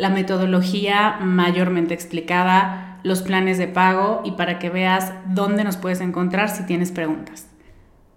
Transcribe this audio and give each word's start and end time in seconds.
la 0.00 0.08
metodología 0.08 1.18
mayormente 1.20 1.92
explicada, 1.92 2.98
los 3.02 3.20
planes 3.20 3.58
de 3.58 3.68
pago 3.68 4.22
y 4.24 4.32
para 4.32 4.58
que 4.58 4.70
veas 4.70 5.12
dónde 5.26 5.62
nos 5.62 5.76
puedes 5.76 6.00
encontrar 6.00 6.48
si 6.48 6.64
tienes 6.64 6.90
preguntas. 6.90 7.48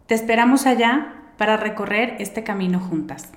Te 0.07 0.15
esperamos 0.15 0.65
allá 0.65 1.13
para 1.37 1.57
recorrer 1.57 2.15
este 2.19 2.43
camino 2.43 2.79
juntas. 2.79 3.33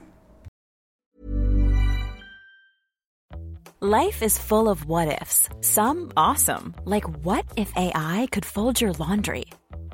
Life 3.80 4.24
is 4.24 4.38
full 4.38 4.68
of 4.68 4.86
what 4.86 5.08
ifs. 5.08 5.48
Some 5.60 6.12
awesome, 6.16 6.72
like 6.84 7.06
what 7.24 7.44
if 7.56 7.72
AI 7.76 8.28
could 8.30 8.44
fold 8.44 8.80
your 8.80 8.92
laundry? 8.92 9.46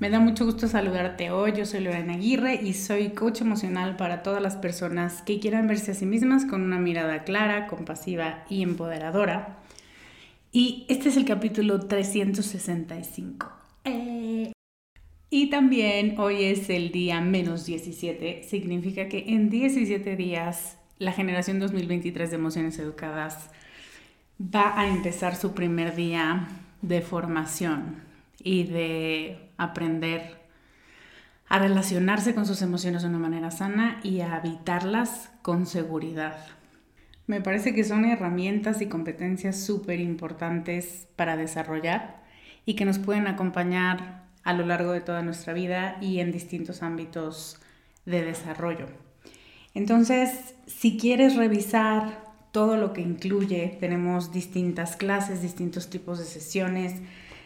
Me 0.00 0.10
da 0.10 0.20
mucho 0.20 0.44
gusto 0.44 0.68
saludarte 0.68 1.32
hoy. 1.32 1.54
Yo 1.56 1.66
soy 1.66 1.80
Lorena 1.80 2.14
Aguirre 2.14 2.54
y 2.62 2.74
soy 2.74 3.10
coach 3.10 3.40
emocional 3.40 3.96
para 3.96 4.22
todas 4.22 4.40
las 4.40 4.54
personas 4.54 5.22
que 5.22 5.40
quieran 5.40 5.66
verse 5.66 5.90
a 5.90 5.94
sí 5.94 6.06
mismas 6.06 6.44
con 6.44 6.62
una 6.62 6.78
mirada 6.78 7.24
clara, 7.24 7.66
compasiva 7.66 8.44
y 8.48 8.62
empoderadora. 8.62 9.58
Y 10.52 10.86
este 10.88 11.08
es 11.08 11.16
el 11.16 11.24
capítulo 11.24 11.80
365. 11.80 13.50
Eh. 13.86 14.52
Y 15.30 15.50
también 15.50 16.14
hoy 16.20 16.44
es 16.44 16.70
el 16.70 16.92
día 16.92 17.20
menos 17.20 17.66
17. 17.66 18.44
Significa 18.44 19.08
que 19.08 19.24
en 19.30 19.50
17 19.50 20.14
días 20.14 20.78
la 21.00 21.10
generación 21.10 21.58
2023 21.58 22.30
de 22.30 22.36
emociones 22.36 22.78
educadas 22.78 23.50
va 24.40 24.78
a 24.78 24.86
empezar 24.86 25.34
su 25.34 25.54
primer 25.54 25.96
día 25.96 26.46
de 26.82 27.00
formación 27.02 28.07
y 28.42 28.64
de 28.64 29.50
aprender 29.56 30.38
a 31.48 31.58
relacionarse 31.58 32.34
con 32.34 32.46
sus 32.46 32.62
emociones 32.62 33.02
de 33.02 33.08
una 33.08 33.18
manera 33.18 33.50
sana 33.50 34.00
y 34.02 34.20
a 34.20 34.36
habitarlas 34.36 35.30
con 35.42 35.66
seguridad. 35.66 36.36
Me 37.26 37.40
parece 37.40 37.74
que 37.74 37.84
son 37.84 38.04
herramientas 38.04 38.80
y 38.80 38.86
competencias 38.86 39.60
súper 39.60 40.00
importantes 40.00 41.08
para 41.16 41.36
desarrollar 41.36 42.22
y 42.64 42.74
que 42.74 42.84
nos 42.84 42.98
pueden 42.98 43.26
acompañar 43.26 44.24
a 44.44 44.52
lo 44.52 44.64
largo 44.64 44.92
de 44.92 45.00
toda 45.00 45.22
nuestra 45.22 45.52
vida 45.52 45.98
y 46.00 46.20
en 46.20 46.32
distintos 46.32 46.82
ámbitos 46.82 47.60
de 48.06 48.24
desarrollo. 48.24 48.86
Entonces, 49.74 50.54
si 50.66 50.96
quieres 50.96 51.36
revisar 51.36 52.24
todo 52.52 52.76
lo 52.76 52.92
que 52.92 53.02
incluye, 53.02 53.76
tenemos 53.80 54.32
distintas 54.32 54.96
clases, 54.96 55.42
distintos 55.42 55.90
tipos 55.90 56.18
de 56.18 56.24
sesiones, 56.24 56.94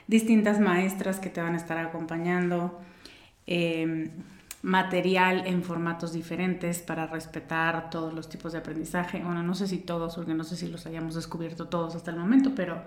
distintas 0.07 0.61
maestras 0.61 1.21
que 1.21 1.31
te 1.31 1.41
van 1.41 1.55
a 1.55 1.57
estar 1.57 1.79
acompañando, 1.79 2.81
em, 3.47 4.11
material 4.63 5.47
en 5.47 5.63
formatos 5.65 6.13
diferentes 6.13 6.79
para 6.79 7.07
respetar 7.07 7.91
todos 7.91 8.13
los 8.13 8.29
tipos 8.29 8.53
de 8.53 8.59
aprendizaje. 8.59 9.21
Bueno, 9.23 9.43
no 9.43 9.55
sé 9.55 9.67
si 9.67 9.79
todos, 9.79 10.15
porque 10.15 10.35
no 10.35 10.45
sé 10.45 10.57
si 10.57 10.69
los 10.69 10.87
hayamos 10.87 11.15
descubierto 11.17 11.69
todos 11.69 11.97
hasta 11.97 12.13
el 12.13 12.17
momento, 12.17 12.53
pero 12.55 12.83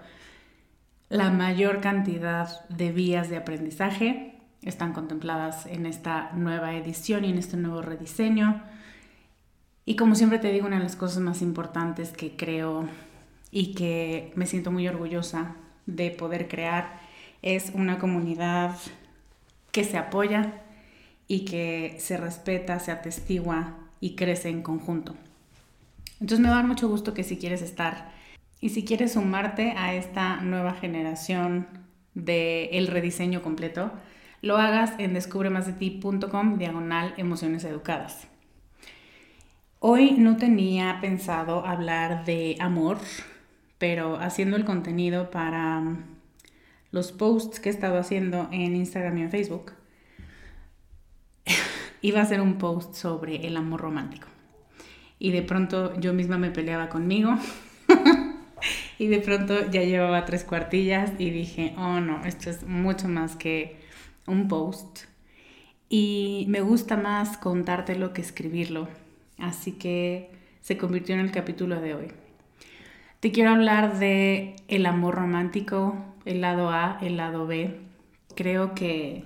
la 1.10 1.30
mayor 1.32 1.82
cantidad 1.82 2.68
de 2.70 2.92
vías 2.92 3.30
de 3.30 3.38
aprendizaje 3.38 4.36
están 4.62 4.94
contempladas 4.94 5.66
en 5.66 5.86
esta 5.86 6.32
nueva 6.34 6.74
edición 6.76 7.26
y 7.26 7.30
en 7.30 7.38
este 7.38 7.58
nuevo 7.58 7.82
rediseño. 7.82 8.64
Y 9.86 9.96
como 9.96 10.16
siempre 10.16 10.40
te 10.40 10.52
digo, 10.52 10.66
una 10.66 10.78
de 10.78 10.84
las 10.84 10.96
cosas 10.96 11.22
más 11.22 11.42
importantes 11.42 12.12
que 12.12 12.36
creo 12.36 12.88
y 13.52 13.76
que 13.76 14.34
me 14.36 14.48
siento 14.48 14.72
muy 14.72 14.88
orgullosa 14.88 15.56
de 15.86 16.10
poder 16.10 16.48
crear 16.48 17.00
es 17.46 17.72
una 17.76 18.00
comunidad 18.00 18.76
que 19.72 19.84
se 19.84 19.98
apoya 19.98 20.64
y 21.28 21.46
que 21.46 21.96
se 22.00 22.18
respeta, 22.18 22.80
se 22.80 22.92
atestigua 22.92 23.76
y 24.02 24.16
crece 24.16 24.50
en 24.50 24.64
conjunto. 24.64 25.16
Entonces 26.20 26.40
me 26.40 26.50
da 26.50 26.64
mucho 26.64 26.90
gusto 26.90 27.14
que 27.14 27.24
si 27.24 27.38
quieres 27.38 27.62
estar 27.62 28.12
y 28.60 28.70
si 28.70 28.84
quieres 28.84 29.14
sumarte 29.14 29.74
a 29.78 29.94
esta 29.94 30.38
nueva 30.38 30.74
generación 30.74 31.68
del 32.16 32.70
el 32.72 32.88
rediseño 32.88 33.44
completo, 33.44 33.92
lo 34.42 34.58
hagas 34.58 34.94
en 34.98 35.14
descubremasdeti.com 35.14 36.58
diagonal 36.58 37.14
emociones 37.18 37.64
educadas. 37.64 38.28
Hoy 39.80 40.14
no 40.14 40.38
tenía 40.38 40.98
pensado 41.00 41.64
hablar 41.64 42.26
de 42.26 42.58
amor, 42.60 42.98
pero 43.78 44.16
haciendo 44.20 44.58
el 44.58 44.66
contenido 44.66 45.30
para 45.30 45.84
los 46.96 47.12
posts 47.12 47.60
que 47.60 47.68
he 47.68 47.74
estado 47.74 48.00
haciendo 48.00 48.48
en 48.54 48.74
Instagram 48.74 49.18
y 49.18 49.22
en 49.24 49.30
Facebook, 49.30 49.74
iba 52.02 52.22
a 52.22 52.26
ser 52.26 52.40
un 52.40 52.58
post 52.58 52.96
sobre 52.96 53.46
el 53.46 53.58
amor 53.58 53.82
romántico. 53.82 54.30
Y 55.20 55.32
de 55.32 55.42
pronto 55.42 56.00
yo 56.00 56.14
misma 56.14 56.38
me 56.38 56.52
peleaba 56.52 56.88
conmigo. 56.88 57.38
y 58.98 59.08
de 59.08 59.20
pronto 59.20 59.70
ya 59.70 59.84
llevaba 59.84 60.24
tres 60.24 60.46
cuartillas 60.46 61.12
y 61.20 61.32
dije, 61.32 61.74
oh 61.78 62.00
no, 62.00 62.24
esto 62.24 62.50
es 62.50 62.66
mucho 62.66 63.10
más 63.10 63.36
que 63.36 63.78
un 64.26 64.48
post. 64.48 65.02
y 65.90 66.46
me 66.48 66.62
gusta 66.62 66.96
más 66.96 67.38
contártelo 67.38 68.14
que 68.14 68.22
escribirlo, 68.22 68.88
así 69.38 69.74
que 69.74 70.32
se 70.62 70.78
convirtió 70.78 71.14
en 71.14 71.22
el 71.22 71.32
capítulo 71.32 71.82
de 71.82 71.94
hoy. 71.94 72.08
Te 73.20 73.32
quiero 73.32 73.52
hablar 73.52 74.00
de 74.00 74.56
el 74.68 74.86
amor 74.86 75.16
romántico, 75.16 76.15
el 76.26 76.42
lado 76.42 76.70
A, 76.70 76.98
el 77.02 77.18
lado 77.18 77.48
B. 77.48 77.80
Creo 78.36 78.76
que 78.76 79.26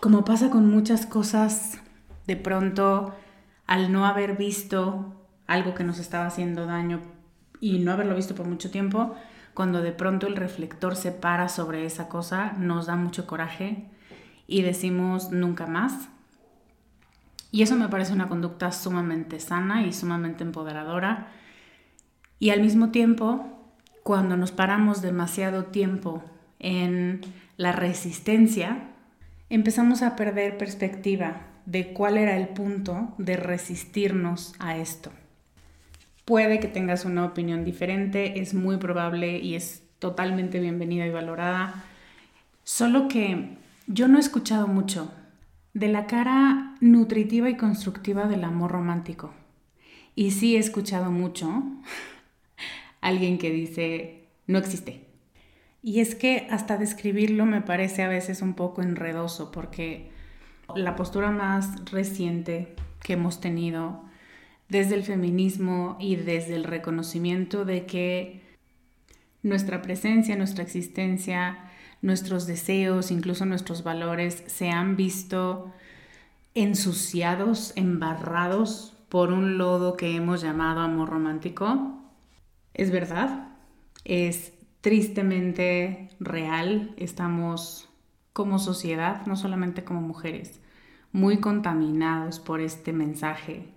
como 0.00 0.24
pasa 0.24 0.50
con 0.50 0.68
muchas 0.68 1.06
cosas, 1.06 1.80
de 2.26 2.36
pronto 2.36 3.14
al 3.66 3.92
no 3.92 4.04
haber 4.04 4.36
visto 4.36 5.14
algo 5.46 5.74
que 5.74 5.84
nos 5.84 5.98
estaba 5.98 6.26
haciendo 6.26 6.66
daño 6.66 7.00
y 7.60 7.78
no 7.78 7.92
haberlo 7.92 8.14
visto 8.14 8.34
por 8.34 8.46
mucho 8.46 8.70
tiempo, 8.70 9.14
cuando 9.54 9.80
de 9.80 9.92
pronto 9.92 10.26
el 10.26 10.36
reflector 10.36 10.96
se 10.96 11.12
para 11.12 11.48
sobre 11.48 11.84
esa 11.84 12.08
cosa, 12.08 12.52
nos 12.58 12.86
da 12.86 12.96
mucho 12.96 13.26
coraje 13.26 13.90
y 14.46 14.62
decimos 14.62 15.30
nunca 15.30 15.66
más. 15.66 16.08
Y 17.50 17.62
eso 17.62 17.76
me 17.76 17.88
parece 17.88 18.12
una 18.12 18.28
conducta 18.28 18.72
sumamente 18.72 19.38
sana 19.38 19.86
y 19.86 19.92
sumamente 19.92 20.42
empoderadora. 20.42 21.28
Y 22.38 22.50
al 22.50 22.60
mismo 22.60 22.90
tiempo, 22.90 23.51
cuando 24.02 24.36
nos 24.36 24.52
paramos 24.52 25.02
demasiado 25.02 25.66
tiempo 25.66 26.22
en 26.58 27.20
la 27.56 27.72
resistencia, 27.72 28.88
empezamos 29.50 30.02
a 30.02 30.16
perder 30.16 30.58
perspectiva 30.58 31.42
de 31.66 31.92
cuál 31.92 32.18
era 32.18 32.36
el 32.36 32.48
punto 32.48 33.14
de 33.18 33.36
resistirnos 33.36 34.54
a 34.58 34.76
esto. 34.76 35.10
Puede 36.24 36.60
que 36.60 36.68
tengas 36.68 37.04
una 37.04 37.24
opinión 37.24 37.64
diferente, 37.64 38.40
es 38.40 38.54
muy 38.54 38.76
probable 38.76 39.38
y 39.38 39.54
es 39.54 39.82
totalmente 39.98 40.60
bienvenida 40.60 41.06
y 41.06 41.10
valorada, 41.10 41.84
solo 42.64 43.08
que 43.08 43.56
yo 43.86 44.08
no 44.08 44.18
he 44.18 44.20
escuchado 44.20 44.66
mucho 44.66 45.12
de 45.74 45.88
la 45.88 46.06
cara 46.06 46.74
nutritiva 46.80 47.48
y 47.48 47.56
constructiva 47.56 48.26
del 48.26 48.44
amor 48.44 48.72
romántico. 48.72 49.32
Y 50.14 50.32
sí 50.32 50.56
he 50.56 50.58
escuchado 50.58 51.10
mucho 51.10 51.62
alguien 53.02 53.36
que 53.36 53.50
dice, 53.50 54.24
no 54.46 54.58
existe, 54.58 55.12
y 55.82 56.00
es 56.00 56.14
que 56.14 56.46
hasta 56.50 56.78
describirlo 56.78 57.44
me 57.44 57.60
parece 57.60 58.02
a 58.02 58.08
veces 58.08 58.40
un 58.40 58.54
poco 58.54 58.82
enredoso 58.82 59.50
porque 59.50 60.10
la 60.76 60.94
postura 60.94 61.30
más 61.30 61.90
reciente 61.90 62.74
que 63.00 63.14
hemos 63.14 63.40
tenido 63.40 64.04
desde 64.68 64.94
el 64.94 65.02
feminismo 65.02 65.96
y 66.00 66.16
desde 66.16 66.54
el 66.54 66.64
reconocimiento 66.64 67.64
de 67.64 67.84
que 67.84 68.40
nuestra 69.42 69.82
presencia, 69.82 70.36
nuestra 70.36 70.62
existencia, 70.62 71.58
nuestros 72.00 72.46
deseos, 72.46 73.10
incluso 73.10 73.44
nuestros 73.44 73.82
valores 73.82 74.44
se 74.46 74.70
han 74.70 74.96
visto 74.96 75.72
ensuciados, 76.54 77.72
embarrados 77.76 78.96
por 79.08 79.32
un 79.32 79.58
lodo 79.58 79.96
que 79.96 80.14
hemos 80.14 80.42
llamado 80.42 80.80
amor 80.80 81.10
romántico. 81.10 82.01
Es 82.74 82.90
verdad, 82.90 83.48
es 84.04 84.52
tristemente 84.80 86.10
real. 86.20 86.94
Estamos 86.96 87.88
como 88.32 88.58
sociedad, 88.58 89.26
no 89.26 89.36
solamente 89.36 89.84
como 89.84 90.00
mujeres, 90.00 90.60
muy 91.12 91.38
contaminados 91.38 92.40
por 92.40 92.60
este 92.60 92.92
mensaje. 92.92 93.68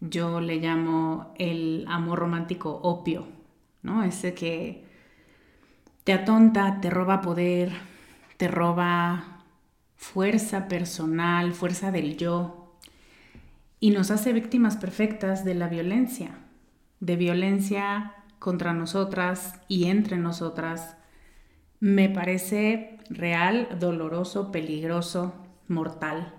Yo 0.00 0.40
le 0.40 0.56
llamo 0.56 1.34
el 1.38 1.84
amor 1.88 2.20
romántico 2.20 2.80
opio, 2.82 3.26
¿no? 3.82 4.02
Ese 4.04 4.34
que 4.34 4.84
te 6.04 6.12
atonta, 6.12 6.80
te 6.80 6.90
roba 6.90 7.20
poder, 7.20 7.72
te 8.36 8.48
roba 8.48 9.42
fuerza 9.96 10.68
personal, 10.68 11.52
fuerza 11.52 11.90
del 11.90 12.16
yo, 12.16 12.76
y 13.80 13.90
nos 13.90 14.10
hace 14.10 14.32
víctimas 14.32 14.76
perfectas 14.76 15.44
de 15.44 15.54
la 15.54 15.68
violencia, 15.68 16.38
de 17.00 17.16
violencia 17.16 18.14
contra 18.38 18.72
nosotras 18.72 19.60
y 19.68 19.86
entre 19.86 20.16
nosotras 20.16 20.96
me 21.80 22.08
parece 22.08 22.98
real, 23.08 23.68
doloroso, 23.78 24.50
peligroso, 24.50 25.34
mortal. 25.68 26.34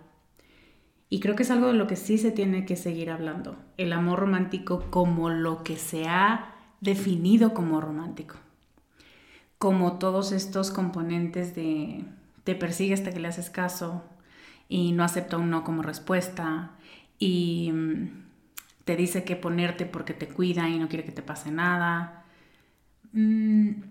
Y 1.09 1.19
creo 1.21 1.35
que 1.35 1.43
es 1.43 1.51
algo 1.51 1.67
de 1.67 1.73
lo 1.73 1.87
que 1.87 1.95
sí 1.95 2.17
se 2.17 2.31
tiene 2.31 2.65
que 2.65 2.75
seguir 2.75 3.09
hablando. 3.09 3.57
El 3.77 3.93
amor 3.93 4.19
romántico 4.19 4.85
como 4.91 5.29
lo 5.29 5.63
que 5.63 5.77
se 5.77 6.07
ha 6.07 6.53
definido 6.81 7.53
como 7.53 7.81
romántico. 7.81 8.35
Como 9.57 9.97
todos 9.97 10.31
estos 10.31 10.71
componentes 10.71 11.55
de 11.55 12.05
te 12.43 12.55
persigue 12.55 12.93
hasta 12.93 13.11
que 13.11 13.19
le 13.19 13.27
haces 13.27 13.49
caso 13.49 14.03
y 14.67 14.91
no 14.91 15.03
acepta 15.03 15.37
un 15.37 15.49
no 15.49 15.63
como 15.63 15.81
respuesta 15.81 16.71
y 17.17 17.71
mm, 17.71 18.28
te 18.89 18.95
dice 18.95 19.23
que 19.23 19.35
ponerte 19.35 19.85
porque 19.85 20.15
te 20.15 20.27
cuida 20.27 20.67
y 20.67 20.79
no 20.79 20.89
quiere 20.89 21.05
que 21.05 21.11
te 21.11 21.21
pase 21.21 21.51
nada. 21.51 22.25
Mm, 23.11 23.83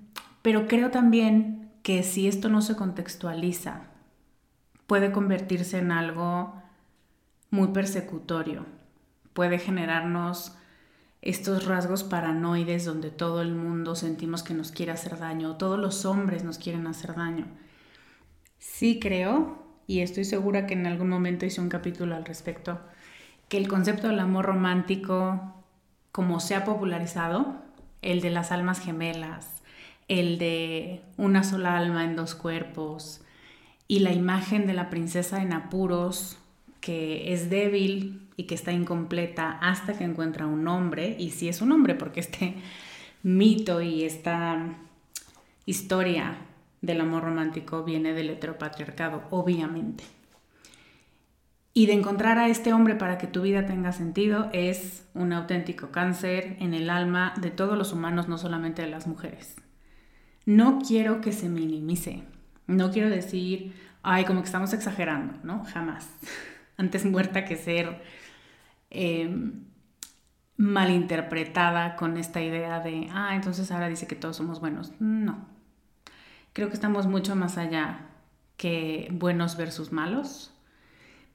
pero 0.42 0.66
creo 0.66 0.90
también 0.90 1.70
que 1.84 2.02
si 2.02 2.26
esto 2.26 2.48
no 2.48 2.62
se 2.62 2.74
contextualiza, 2.74 3.82
puede 4.88 5.12
convertirse 5.12 5.78
en 5.78 5.92
algo 5.92 6.60
muy 7.50 7.68
persecutorio. 7.68 8.66
Puede 9.34 9.60
generarnos 9.60 10.56
estos 11.22 11.66
rasgos 11.66 12.02
paranoides 12.02 12.84
donde 12.84 13.12
todo 13.12 13.40
el 13.40 13.54
mundo 13.54 13.94
sentimos 13.94 14.42
que 14.42 14.54
nos 14.54 14.72
quiere 14.72 14.90
hacer 14.90 15.16
daño, 15.16 15.58
todos 15.58 15.78
los 15.78 16.04
hombres 16.06 16.42
nos 16.42 16.58
quieren 16.58 16.88
hacer 16.88 17.14
daño. 17.14 17.46
Sí 18.58 18.98
creo, 18.98 19.64
y 19.86 20.00
estoy 20.00 20.24
segura 20.24 20.66
que 20.66 20.74
en 20.74 20.88
algún 20.88 21.08
momento 21.08 21.46
hice 21.46 21.60
un 21.60 21.68
capítulo 21.68 22.16
al 22.16 22.24
respecto, 22.24 22.80
que 23.48 23.56
el 23.56 23.68
concepto 23.68 24.08
del 24.08 24.20
amor 24.20 24.46
romántico, 24.46 25.54
como 26.12 26.40
se 26.40 26.54
ha 26.54 26.64
popularizado, 26.64 27.56
el 28.02 28.20
de 28.20 28.30
las 28.30 28.52
almas 28.52 28.80
gemelas, 28.80 29.62
el 30.08 30.38
de 30.38 31.02
una 31.16 31.44
sola 31.44 31.76
alma 31.76 32.04
en 32.04 32.16
dos 32.16 32.34
cuerpos, 32.34 33.22
y 33.86 34.00
la 34.00 34.12
imagen 34.12 34.66
de 34.66 34.74
la 34.74 34.90
princesa 34.90 35.42
en 35.42 35.52
apuros, 35.52 36.38
que 36.80 37.32
es 37.32 37.50
débil 37.50 38.28
y 38.36 38.44
que 38.44 38.54
está 38.54 38.72
incompleta 38.72 39.58
hasta 39.60 39.96
que 39.96 40.04
encuentra 40.04 40.46
un 40.46 40.68
hombre, 40.68 41.16
y 41.18 41.30
si 41.30 41.48
es 41.48 41.62
un 41.62 41.72
hombre, 41.72 41.94
porque 41.94 42.20
este 42.20 42.54
mito 43.22 43.80
y 43.80 44.04
esta 44.04 44.76
historia 45.66 46.36
del 46.80 47.00
amor 47.00 47.24
romántico 47.24 47.82
viene 47.82 48.12
del 48.12 48.30
heteropatriarcado, 48.30 49.22
obviamente. 49.30 50.04
Y 51.78 51.86
de 51.86 51.92
encontrar 51.92 52.38
a 52.38 52.48
este 52.48 52.72
hombre 52.72 52.96
para 52.96 53.18
que 53.18 53.28
tu 53.28 53.42
vida 53.42 53.64
tenga 53.64 53.92
sentido 53.92 54.50
es 54.52 55.06
un 55.14 55.32
auténtico 55.32 55.92
cáncer 55.92 56.56
en 56.58 56.74
el 56.74 56.90
alma 56.90 57.34
de 57.40 57.52
todos 57.52 57.78
los 57.78 57.92
humanos, 57.92 58.26
no 58.26 58.36
solamente 58.36 58.82
de 58.82 58.88
las 58.88 59.06
mujeres. 59.06 59.54
No 60.44 60.80
quiero 60.80 61.20
que 61.20 61.30
se 61.30 61.48
minimice. 61.48 62.24
No 62.66 62.90
quiero 62.90 63.08
decir, 63.08 63.76
ay, 64.02 64.24
como 64.24 64.40
que 64.40 64.46
estamos 64.46 64.72
exagerando, 64.72 65.34
¿no? 65.44 65.64
Jamás. 65.66 66.10
Antes 66.76 67.04
muerta 67.04 67.44
que 67.44 67.54
ser 67.54 68.02
em, 68.90 69.62
malinterpretada 70.56 71.94
con 71.94 72.16
esta 72.16 72.42
idea 72.42 72.80
de, 72.80 73.08
ah, 73.12 73.36
entonces 73.36 73.70
ahora 73.70 73.88
dice 73.88 74.08
que 74.08 74.16
todos 74.16 74.36
somos 74.36 74.58
buenos. 74.58 74.94
No. 74.98 75.46
Creo 76.54 76.70
que 76.70 76.74
estamos 76.74 77.06
mucho 77.06 77.36
más 77.36 77.56
allá 77.56 78.00
que 78.56 79.06
buenos 79.12 79.56
versus 79.56 79.92
malos 79.92 80.57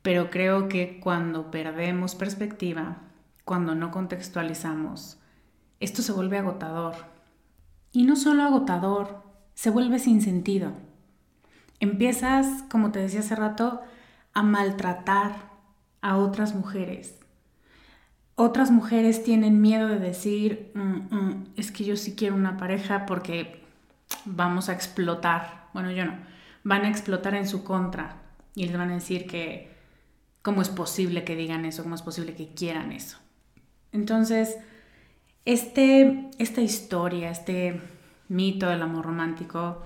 pero 0.03 0.29
creo 0.29 0.67
que 0.67 0.99
cuando 0.99 1.49
perdemos 1.49 2.13
perspectiva, 2.13 2.97
cuando 3.45 3.73
no 3.73 3.89
contextualizamos, 3.89 5.17
esto 5.79 6.01
se 6.01 6.11
vuelve 6.11 6.37
agotador. 6.37 6.95
Y 7.91 8.03
no 8.03 8.15
solo 8.15 8.43
agotador, 8.43 9.23
se 9.53 9.69
vuelve 9.69 9.99
sin 9.99 10.21
sentido. 10.21 10.73
Empiezas, 11.79 12.63
como 12.69 12.91
te 12.91 12.99
decía 12.99 13.21
hace 13.21 13.35
rato, 13.35 13.81
a 14.33 14.43
maltratar 14.43 15.51
a 16.01 16.17
otras 16.17 16.53
mujeres. 16.53 17.17
Otras 18.35 18.71
mujeres 18.71 19.23
tienen 19.23 19.61
miedo 19.61 19.87
de 19.87 19.99
decir, 19.99 20.71
mm, 20.73 21.15
mm, 21.15 21.45
es 21.55 21.71
que 21.71 21.85
yo 21.85 21.95
sí 21.95 22.15
quiero 22.15 22.35
una 22.35 22.57
pareja 22.57 23.05
porque 23.05 23.63
vamos 24.25 24.67
a 24.67 24.73
explotar. 24.73 25.67
Bueno, 25.73 25.91
yo 25.91 26.05
no. 26.05 26.17
Van 26.63 26.83
a 26.83 26.89
explotar 26.89 27.35
en 27.35 27.47
su 27.47 27.63
contra 27.63 28.17
y 28.55 28.65
les 28.65 28.77
van 28.77 28.89
a 28.89 28.95
decir 28.95 29.27
que 29.27 29.73
¿Cómo 30.43 30.61
es 30.61 30.67
posible 30.67 31.23
que 31.23 31.37
digan 31.37 31.63
eso? 31.63 31.83
¿Cómo 31.83 31.95
es 31.95 32.01
posible 32.01 32.35
que 32.35 32.49
quieran 32.53 32.91
eso? 32.91 33.17
Entonces, 33.93 34.57
este, 35.45 36.29
esta 36.37 36.59
historia, 36.61 37.31
este 37.31 37.79
mito 38.27 38.67
del 38.67 38.81
amor 38.81 39.05
romántico, 39.05 39.81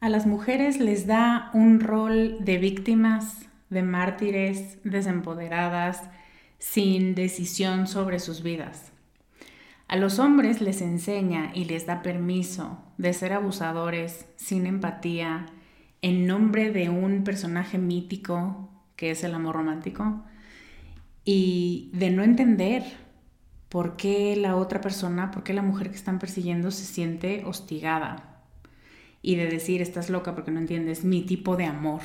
a 0.00 0.08
las 0.08 0.26
mujeres 0.26 0.80
les 0.80 1.06
da 1.06 1.50
un 1.52 1.80
rol 1.80 2.38
de 2.40 2.56
víctimas, 2.56 3.50
de 3.68 3.82
mártires, 3.82 4.78
desempoderadas, 4.82 6.02
sin 6.58 7.14
decisión 7.14 7.86
sobre 7.86 8.18
sus 8.18 8.42
vidas. 8.42 8.92
A 9.88 9.96
los 9.96 10.18
hombres 10.18 10.62
les 10.62 10.80
enseña 10.80 11.50
y 11.54 11.66
les 11.66 11.84
da 11.84 12.00
permiso 12.00 12.82
de 12.96 13.12
ser 13.12 13.34
abusadores, 13.34 14.26
sin 14.36 14.66
empatía 14.66 15.46
en 16.00 16.26
nombre 16.26 16.70
de 16.70 16.88
un 16.88 17.24
personaje 17.24 17.76
mítico 17.76 18.70
que 18.96 19.10
es 19.10 19.22
el 19.24 19.34
amor 19.34 19.56
romántico 19.56 20.24
y 21.24 21.90
de 21.92 22.10
no 22.10 22.22
entender 22.22 22.82
por 23.68 23.96
qué 23.96 24.36
la 24.36 24.56
otra 24.56 24.80
persona, 24.80 25.30
por 25.30 25.42
qué 25.42 25.52
la 25.52 25.62
mujer 25.62 25.90
que 25.90 25.96
están 25.96 26.18
persiguiendo 26.18 26.70
se 26.70 26.84
siente 26.84 27.44
hostigada 27.44 28.42
y 29.22 29.36
de 29.36 29.46
decir 29.46 29.82
estás 29.82 30.08
loca 30.08 30.34
porque 30.34 30.50
no 30.50 30.60
entiendes 30.60 31.04
mi 31.04 31.22
tipo 31.22 31.56
de 31.56 31.64
amor. 31.64 32.00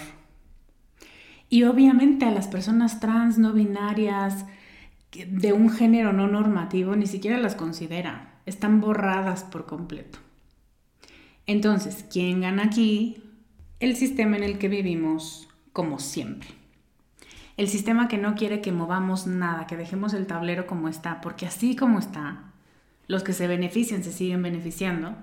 Y 1.50 1.64
obviamente 1.64 2.26
a 2.26 2.32
las 2.32 2.48
personas 2.48 3.00
trans, 3.00 3.38
no 3.38 3.54
binarias, 3.54 4.46
de 5.12 5.54
un 5.54 5.70
género 5.70 6.14
no 6.14 6.28
normativo, 6.28 6.96
ni 6.96 7.06
siquiera 7.06 7.38
las 7.38 7.56
considera. 7.56 8.40
Están 8.46 8.82
borradas 8.82 9.44
por 9.44 9.66
completo. 9.66 10.20
Entonces, 11.46 12.06
¿quién 12.10 12.42
gana 12.42 12.64
aquí? 12.64 13.22
El 13.80 13.96
sistema 13.98 14.38
en 14.38 14.44
el 14.44 14.58
que 14.58 14.70
vivimos, 14.70 15.50
como 15.74 16.00
siempre. 16.00 16.61
El 17.58 17.68
sistema 17.68 18.08
que 18.08 18.18
no 18.18 18.36
quiere 18.36 18.62
que 18.62 18.72
movamos 18.72 19.28
nada, 19.28 19.68
que 19.68 19.78
dejemos 19.78 20.14
el 20.14 20.28
tablero 20.28 20.68
como 20.68 20.88
está, 20.88 21.22
porque 21.22 21.46
así 21.46 21.76
como 21.76 22.00
está, 22.00 22.52
los 23.08 23.24
que 23.24 23.34
se 23.34 23.48
benefician 23.48 24.04
se 24.04 24.12
siguen 24.12 24.42
beneficiando. 24.42 25.16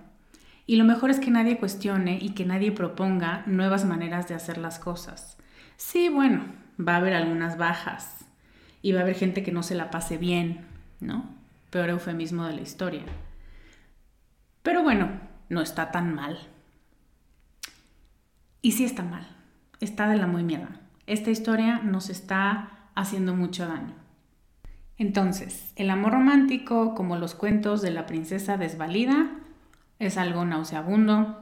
Y 0.67 0.77
lo 0.77 0.85
mejor 0.85 1.11
es 1.11 1.21
que 1.21 1.31
nadie 1.31 1.59
cuestione 1.59 2.19
y 2.21 2.31
que 2.31 2.45
nadie 2.45 2.73
proponga 2.73 3.43
nuevas 3.47 3.87
maneras 3.87 4.29
de 4.29 4.35
hacer 4.35 4.59
las 4.59 4.79
cosas. 4.79 5.39
Sí, 5.77 6.11
bueno, 6.11 6.45
va 6.79 6.95
a 6.95 6.97
haber 6.99 7.15
algunas 7.15 7.57
bajas 7.57 8.27
y 8.83 8.93
va 8.93 9.01
a 9.01 9.03
haber 9.03 9.15
gente 9.15 9.43
que 9.43 9.53
no 9.53 9.63
se 9.63 9.75
la 9.75 9.91
pase 9.91 10.19
bien, 10.19 10.67
¿no? 11.01 11.25
Peor 11.71 11.89
eufemismo 11.89 12.45
de 12.45 12.55
la 12.55 12.61
historia. 12.61 13.03
Pero 14.63 14.83
bueno, 14.83 15.11
no 15.49 15.63
está 15.63 15.91
tan 15.91 16.15
mal. 16.15 16.39
Y 18.61 18.73
sí 18.73 18.85
está 18.85 19.03
mal, 19.03 19.27
está 19.81 20.09
de 20.09 20.17
la 20.17 20.27
muy 20.27 20.43
mierda. 20.43 20.81
Esta 21.09 21.31
historia 21.31 21.79
nos 21.79 22.11
está 22.11 22.91
haciendo 22.95 23.35
mucho 23.35 23.67
daño. 23.67 23.95
Entonces, 24.99 25.73
el 25.77 25.89
amor 25.89 26.13
romántico, 26.13 26.95
como 26.95 27.17
los 27.17 27.35
cuentos 27.35 27.81
de 27.81 27.91
la 27.91 28.05
princesa 28.05 28.59
desvalida, 28.59 29.31
es 29.99 30.19
algo 30.19 30.45
nauseabundo, 30.45 31.41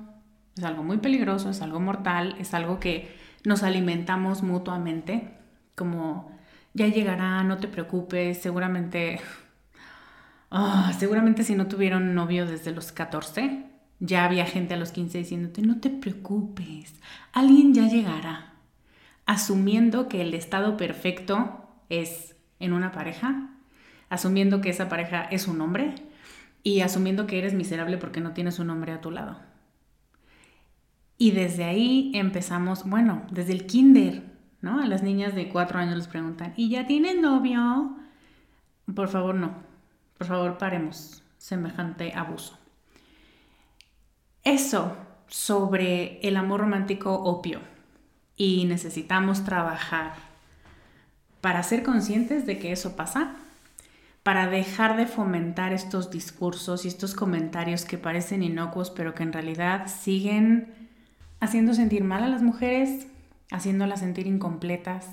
es 0.56 0.62
algo 0.62 0.84
muy 0.84 0.98
peligroso, 0.98 1.50
es 1.50 1.62
algo 1.62 1.80
mortal, 1.80 2.36
es 2.38 2.54
algo 2.54 2.78
que 2.78 3.12
nos 3.42 3.64
alimentamos 3.64 4.44
mutuamente, 4.44 5.36
como 5.74 6.30
ya 6.72 6.86
llegará, 6.86 7.42
no 7.42 7.56
te 7.58 7.66
preocupes, 7.66 8.40
seguramente, 8.40 9.18
ah, 10.52 10.92
seguramente 10.96 11.42
si 11.42 11.56
no 11.56 11.66
tuvieron 11.66 12.14
novio 12.14 12.46
desde 12.46 12.70
los 12.70 12.92
14, 12.92 13.66
ya 13.98 14.26
había 14.26 14.46
gente 14.46 14.74
a 14.74 14.76
los 14.76 14.92
15 14.92 15.18
diciéndote, 15.18 15.62
no 15.62 15.80
te 15.80 15.90
preocupes, 15.90 16.94
alguien 17.32 17.74
ya 17.74 17.88
llegará, 17.88 18.55
asumiendo 19.26 20.08
que 20.08 20.22
el 20.22 20.34
estado 20.34 20.76
perfecto 20.76 21.68
es 21.88 22.36
en 22.58 22.72
una 22.72 22.92
pareja, 22.92 23.50
asumiendo 24.08 24.60
que 24.60 24.70
esa 24.70 24.88
pareja 24.88 25.22
es 25.24 25.48
un 25.48 25.60
hombre 25.60 25.94
y 26.62 26.80
asumiendo 26.80 27.26
que 27.26 27.38
eres 27.38 27.54
miserable 27.54 27.98
porque 27.98 28.20
no 28.20 28.32
tienes 28.32 28.58
un 28.58 28.70
hombre 28.70 28.92
a 28.92 29.00
tu 29.00 29.10
lado. 29.10 29.38
Y 31.18 31.32
desde 31.32 31.64
ahí 31.64 32.12
empezamos, 32.14 32.84
bueno, 32.84 33.22
desde 33.30 33.52
el 33.52 33.66
kinder, 33.66 34.22
¿no? 34.60 34.80
A 34.80 34.86
las 34.86 35.02
niñas 35.02 35.34
de 35.34 35.48
cuatro 35.48 35.78
años 35.78 35.96
les 35.96 36.08
preguntan, 36.08 36.52
¿y 36.56 36.68
ya 36.68 36.86
tienes 36.86 37.20
novio? 37.20 37.96
Por 38.94 39.08
favor, 39.08 39.34
no. 39.34 39.54
Por 40.18 40.26
favor, 40.26 40.58
paremos 40.58 41.22
semejante 41.38 42.12
abuso. 42.14 42.58
Eso 44.44 44.96
sobre 45.26 46.20
el 46.20 46.36
amor 46.36 46.60
romántico 46.60 47.14
opio. 47.14 47.60
Y 48.36 48.64
necesitamos 48.66 49.44
trabajar 49.44 50.14
para 51.40 51.62
ser 51.62 51.82
conscientes 51.82 52.46
de 52.46 52.58
que 52.58 52.72
eso 52.72 52.96
pasa, 52.96 53.36
para 54.22 54.48
dejar 54.48 54.96
de 54.96 55.06
fomentar 55.06 55.72
estos 55.72 56.10
discursos 56.10 56.84
y 56.84 56.88
estos 56.88 57.14
comentarios 57.14 57.84
que 57.84 57.98
parecen 57.98 58.42
inocuos, 58.42 58.90
pero 58.90 59.14
que 59.14 59.22
en 59.22 59.32
realidad 59.32 59.86
siguen 59.86 60.74
haciendo 61.40 61.74
sentir 61.74 62.02
mal 62.02 62.24
a 62.24 62.28
las 62.28 62.42
mujeres, 62.42 63.06
haciéndolas 63.50 64.00
sentir 64.00 64.26
incompletas 64.26 65.06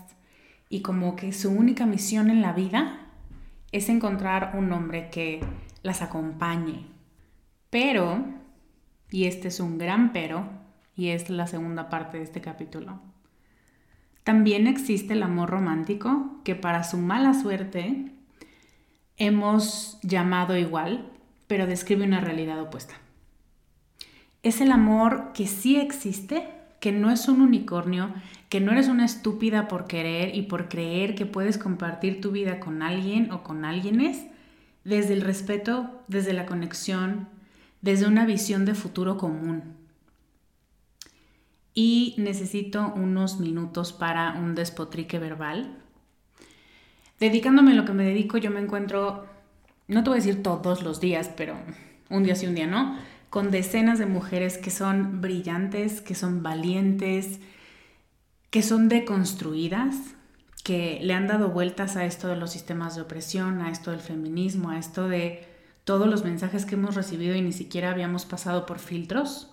y 0.69 0.81
como 0.81 1.15
que 1.15 1.33
su 1.33 1.51
única 1.51 1.85
misión 1.85 2.31
en 2.31 2.41
la 2.41 2.53
vida 2.53 2.99
es 3.71 3.89
encontrar 3.89 4.53
un 4.55 4.71
hombre 4.71 5.09
que 5.11 5.39
las 5.83 6.01
acompañe. 6.01 6.87
Pero, 7.69 8.25
y 9.11 9.25
este 9.25 9.49
es 9.49 9.59
un 9.59 9.77
gran 9.77 10.13
pero, 10.13 10.47
y 10.95 11.09
es 11.09 11.29
la 11.29 11.45
segunda 11.45 11.89
parte 11.89 12.17
de 12.17 12.23
este 12.23 12.41
capítulo, 12.41 12.99
también 14.23 14.67
existe 14.67 15.13
el 15.13 15.23
amor 15.23 15.49
romántico 15.49 16.39
que 16.43 16.55
para 16.55 16.83
su 16.83 16.97
mala 16.97 17.33
suerte 17.33 18.11
hemos 19.17 19.99
llamado 20.01 20.57
igual, 20.57 21.09
pero 21.47 21.67
describe 21.67 22.05
una 22.05 22.21
realidad 22.21 22.59
opuesta 22.61 22.95
es 24.43 24.59
el 24.59 24.71
amor 24.71 25.31
que 25.33 25.47
sí 25.47 25.77
existe, 25.77 26.45
que 26.81 26.91
no 26.91 27.09
es 27.09 27.29
un 27.29 27.41
unicornio, 27.41 28.13
que 28.49 28.59
no 28.59 28.73
eres 28.73 28.89
una 28.89 29.05
estúpida 29.05 29.69
por 29.69 29.87
querer 29.87 30.35
y 30.35 30.43
por 30.43 30.67
creer 30.67 31.15
que 31.15 31.25
puedes 31.25 31.57
compartir 31.57 32.19
tu 32.19 32.31
vida 32.31 32.59
con 32.59 32.81
alguien 32.81 33.31
o 33.31 33.41
con 33.41 33.63
alguienes, 33.63 34.25
desde 34.83 35.13
el 35.13 35.21
respeto, 35.21 36.03
desde 36.09 36.33
la 36.33 36.45
conexión, 36.45 37.29
desde 37.81 38.05
una 38.05 38.25
visión 38.25 38.65
de 38.65 38.75
futuro 38.75 39.17
común. 39.17 39.63
Y 41.73 42.15
necesito 42.17 42.93
unos 42.95 43.39
minutos 43.39 43.93
para 43.93 44.33
un 44.33 44.55
despotrique 44.55 45.19
verbal. 45.19 45.77
Dedicándome 47.19 47.71
a 47.71 47.75
lo 47.75 47.85
que 47.85 47.93
me 47.93 48.03
dedico, 48.03 48.37
yo 48.37 48.51
me 48.51 48.59
encuentro, 48.59 49.25
no 49.87 50.03
te 50.03 50.09
voy 50.09 50.19
a 50.19 50.21
decir 50.21 50.43
todos 50.43 50.83
los 50.83 50.99
días, 50.99 51.31
pero 51.35 51.55
un 52.09 52.23
día 52.23 52.35
sí, 52.35 52.45
un 52.45 52.55
día 52.55 52.67
no, 52.67 52.97
con 53.29 53.49
decenas 53.49 53.97
de 53.97 54.05
mujeres 54.05 54.57
que 54.57 54.69
son 54.69 55.21
brillantes, 55.21 56.01
que 56.01 56.15
son 56.15 56.43
valientes, 56.43 57.39
que 58.51 58.61
son 58.61 58.89
deconstruidas, 58.89 59.95
que 60.63 60.99
le 61.01 61.13
han 61.13 61.27
dado 61.27 61.49
vueltas 61.49 61.95
a 61.95 62.05
esto 62.05 62.27
de 62.27 62.35
los 62.35 62.51
sistemas 62.51 62.95
de 62.95 63.01
opresión, 63.01 63.61
a 63.61 63.71
esto 63.71 63.91
del 63.91 63.99
feminismo, 63.99 64.69
a 64.69 64.77
esto 64.77 65.07
de 65.07 65.47
todos 65.83 66.07
los 66.07 66.23
mensajes 66.23 66.65
que 66.65 66.75
hemos 66.75 66.95
recibido 66.95 67.35
y 67.35 67.41
ni 67.41 67.51
siquiera 67.51 67.89
habíamos 67.89 68.25
pasado 68.25 68.65
por 68.65 68.79
filtros. 68.79 69.52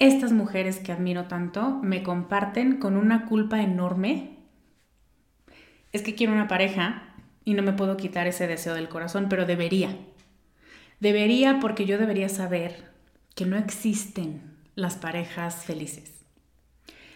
Estas 0.00 0.30
mujeres 0.30 0.78
que 0.78 0.92
admiro 0.92 1.24
tanto 1.24 1.70
me 1.82 2.04
comparten 2.04 2.76
con 2.76 2.96
una 2.96 3.26
culpa 3.26 3.60
enorme. 3.62 4.36
Es 5.90 6.02
que 6.02 6.14
quiero 6.14 6.32
una 6.32 6.46
pareja 6.46 7.14
y 7.44 7.54
no 7.54 7.64
me 7.64 7.72
puedo 7.72 7.96
quitar 7.96 8.28
ese 8.28 8.46
deseo 8.46 8.74
del 8.74 8.88
corazón, 8.88 9.26
pero 9.28 9.44
debería. 9.44 9.96
Debería 11.00 11.58
porque 11.60 11.84
yo 11.84 11.98
debería 11.98 12.28
saber 12.28 12.92
que 13.34 13.44
no 13.44 13.56
existen 13.56 14.56
las 14.76 14.96
parejas 14.96 15.64
felices, 15.64 16.24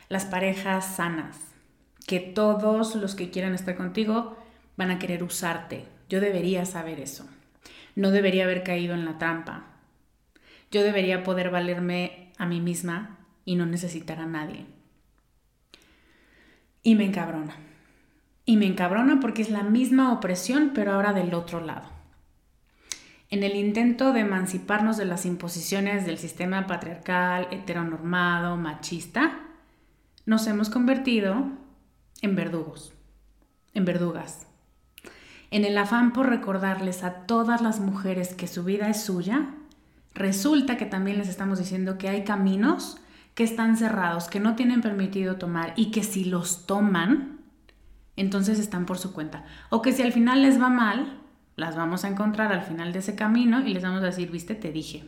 las 0.09 0.25
parejas 0.25 0.97
sanas, 0.97 1.37
que 2.07 2.19
todos 2.19 2.97
los 2.97 3.15
que 3.15 3.31
quieran 3.31 3.55
estar 3.55 3.77
contigo 3.77 4.37
van 4.77 4.91
a 4.91 4.99
querer 4.99 5.23
usarte. 5.23 5.85
Yo 6.09 6.21
debería 6.21 6.65
saber 6.65 6.99
eso. 6.99 7.29
No 7.95 8.11
debería 8.11 8.45
haber 8.45 8.65
caído 8.65 8.95
en 8.95 9.05
la 9.05 9.19
trampa. 9.19 9.67
Yo 10.73 10.83
debería 10.83 11.23
poder 11.23 11.51
valerme 11.51 12.22
a 12.43 12.47
mí 12.47 12.61
misma 12.61 13.19
y 13.45 13.57
no 13.57 13.67
necesitar 13.67 14.19
a 14.21 14.27
nadie. 14.27 14.67
Y 16.83 16.95
me 16.95 17.05
encabrona. 17.05 17.57
Y 18.45 18.57
me 18.57 18.67
encabrona 18.67 19.21
porque 19.21 19.43
es 19.43 19.51
la 19.51 19.63
misma 19.63 20.13
opresión, 20.13 20.73
pero 20.75 20.93
ahora 20.93 21.13
del 21.13 21.35
otro 21.35 21.61
lado 21.61 22.03
en 23.33 23.43
el 23.43 23.57
intento 23.57 24.13
de 24.13 24.21
emanciparnos 24.21 24.99
de 24.99 25.07
las 25.07 25.25
imposiciones 25.25 26.05
del 26.05 26.19
sistema 26.19 26.67
patriarcal, 26.67 27.49
heteronormado, 27.51 28.59
machista, 28.59 29.41
nos 30.27 30.47
hemos 30.47 30.69
convertido 30.69 31.47
en 32.21 32.37
verdugos, 32.37 32.93
en 33.73 33.87
verdugas. 33.87 34.47
En 35.51 35.65
el 35.65 35.79
afán 35.79 36.13
por 36.13 36.29
recordarles 36.29 37.05
a 37.05 37.25
todas 37.25 37.63
las 37.63 37.81
mujeres 37.81 38.35
que 38.35 38.47
su 38.47 38.65
vida 38.65 38.91
es 38.91 39.03
suya, 39.03 39.55
resulta 40.15 40.77
que 40.77 40.87
también 40.87 41.19
les 41.19 41.29
estamos 41.29 41.59
diciendo 41.59 41.99
que 41.99 42.09
hay 42.09 42.25
caminos 42.25 42.99
que 43.35 43.45
están 43.45 43.77
cerrados, 43.77 44.29
que 44.29 44.41
no 44.41 44.57
tienen 44.57 44.83
permitido 44.83 45.37
tomar 45.37 45.73
y 45.77 45.91
que 45.91 46.03
si 46.03 46.25
los 46.25 46.67
toman, 46.67 47.41
entonces 48.17 48.59
están 48.59 48.85
por 48.85 48.99
su 48.99 49.13
cuenta. 49.13 49.45
O 49.71 49.81
que 49.81 49.93
si 49.93 50.03
al 50.03 50.13
final 50.13 50.43
les 50.43 50.61
va 50.61 50.69
mal, 50.69 51.19
las 51.57 51.77
vamos 51.77 52.05
a 52.05 52.09
encontrar 52.09 52.53
al 52.53 52.63
final 52.63 52.93
de 52.93 52.99
ese 52.99 53.15
camino 53.15 53.67
y 53.67 53.73
les 53.73 53.83
vamos 53.83 54.03
a 54.03 54.07
decir, 54.07 54.31
viste, 54.31 54.55
te 54.55 54.73
dije. 54.73 55.05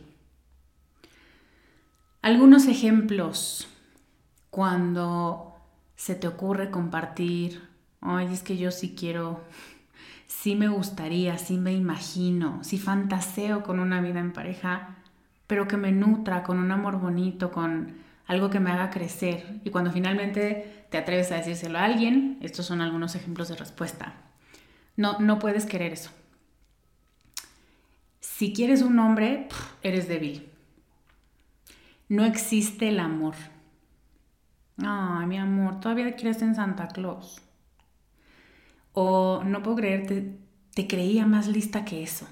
Algunos 2.21 2.67
ejemplos 2.67 3.67
cuando 4.49 5.55
se 5.95 6.15
te 6.15 6.27
ocurre 6.27 6.71
compartir, 6.71 7.61
ay, 8.01 8.27
es 8.31 8.41
que 8.41 8.57
yo 8.57 8.71
sí 8.71 8.95
quiero, 8.97 9.43
sí 10.45 10.53
me 10.53 10.67
gustaría, 10.67 11.39
sí 11.39 11.57
me 11.57 11.73
imagino, 11.73 12.63
sí 12.63 12.77
fantaseo 12.77 13.63
con 13.63 13.79
una 13.79 13.99
vida 13.99 14.19
en 14.19 14.31
pareja, 14.31 14.95
pero 15.47 15.67
que 15.67 15.75
me 15.75 15.91
nutra 15.91 16.43
con 16.43 16.59
un 16.59 16.71
amor 16.71 16.99
bonito, 16.99 17.51
con 17.51 17.95
algo 18.27 18.51
que 18.51 18.59
me 18.59 18.69
haga 18.69 18.91
crecer. 18.91 19.59
Y 19.63 19.71
cuando 19.71 19.91
finalmente 19.91 20.85
te 20.91 20.99
atreves 20.99 21.31
a 21.31 21.37
decírselo 21.37 21.79
a 21.79 21.85
alguien, 21.85 22.37
estos 22.43 22.67
son 22.67 22.81
algunos 22.81 23.15
ejemplos 23.15 23.49
de 23.49 23.55
respuesta. 23.55 24.13
No, 24.95 25.17
no 25.17 25.39
puedes 25.39 25.65
querer 25.65 25.93
eso. 25.93 26.11
Si 28.19 28.53
quieres 28.53 28.83
un 28.83 28.99
hombre, 28.99 29.47
eres 29.81 30.07
débil. 30.07 30.47
No 32.07 32.23
existe 32.23 32.89
el 32.89 32.99
amor. 32.99 33.33
Ay, 34.77 35.25
mi 35.25 35.39
amor, 35.39 35.79
todavía 35.79 36.15
quieres 36.15 36.39
en 36.43 36.53
Santa 36.53 36.87
Claus. 36.89 37.41
O 38.95 39.43
no 39.43 39.61
puedo 39.61 39.75
creerte, 39.77 40.39
te 40.73 40.87
creía 40.87 41.27
más 41.27 41.47
lista 41.47 41.85
que 41.85 42.01
eso. 42.01 42.27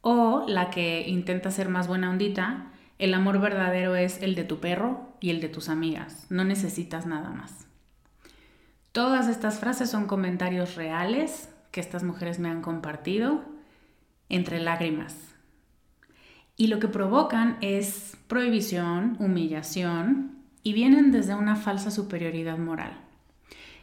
O 0.00 0.46
la 0.48 0.70
que 0.70 1.06
intenta 1.06 1.50
ser 1.50 1.68
más 1.68 1.86
buena 1.86 2.10
ondita, 2.10 2.72
el 2.98 3.12
amor 3.12 3.40
verdadero 3.40 3.94
es 3.94 4.22
el 4.22 4.34
de 4.34 4.44
tu 4.44 4.58
perro 4.58 5.14
y 5.20 5.30
el 5.30 5.42
de 5.42 5.50
tus 5.50 5.68
amigas. 5.68 6.26
No 6.30 6.44
necesitas 6.44 7.04
nada 7.04 7.30
más. 7.30 7.66
Todas 8.92 9.28
estas 9.28 9.60
frases 9.60 9.90
son 9.90 10.06
comentarios 10.06 10.74
reales 10.76 11.50
que 11.70 11.80
estas 11.80 12.02
mujeres 12.02 12.38
me 12.38 12.48
han 12.48 12.62
compartido 12.62 13.44
entre 14.30 14.60
lágrimas. 14.60 15.14
Y 16.56 16.68
lo 16.68 16.78
que 16.78 16.88
provocan 16.88 17.58
es 17.60 18.16
prohibición, 18.28 19.16
humillación 19.18 20.38
y 20.62 20.72
vienen 20.72 21.12
desde 21.12 21.34
una 21.34 21.56
falsa 21.56 21.90
superioridad 21.90 22.56
moral. 22.56 23.09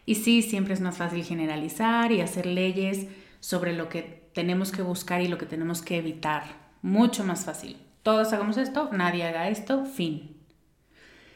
Y 0.08 0.16
sí, 0.16 0.42
siempre 0.42 0.74
es 0.74 0.80
más 0.80 0.98
fácil 0.98 1.26
generalizar 1.26 2.14
y 2.14 2.22
hacer 2.22 2.46
leyes 2.46 3.08
sobre 3.42 3.74
lo 3.74 3.90
que 3.90 4.30
tenemos 4.34 4.72
que 4.72 4.82
buscar 4.82 5.22
y 5.22 5.28
lo 5.28 5.38
que 5.38 5.46
tenemos 5.46 5.82
que 5.82 5.98
evitar. 5.98 6.44
Mucho 6.82 7.26
más 7.26 7.44
fácil. 7.44 7.76
Todos 8.04 8.32
hagamos 8.32 8.56
esto, 8.56 8.90
nadie 8.94 9.26
haga 9.26 9.50
esto, 9.50 9.84
fin. 9.84 10.38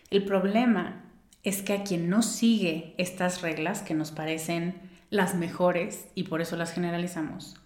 El 0.10 0.24
problema 0.24 1.04
es 1.44 1.62
que 1.62 1.74
a 1.74 1.84
quien 1.84 2.10
no 2.10 2.22
sigue 2.22 2.96
estas 2.98 3.42
reglas 3.42 3.82
que 3.82 3.94
nos 3.94 4.12
parecen 4.12 4.76
las 5.10 5.36
mejores 5.36 6.08
y 6.16 6.24
por 6.24 6.40
eso 6.40 6.56
las 6.56 6.72
generalizamos, 6.72 7.58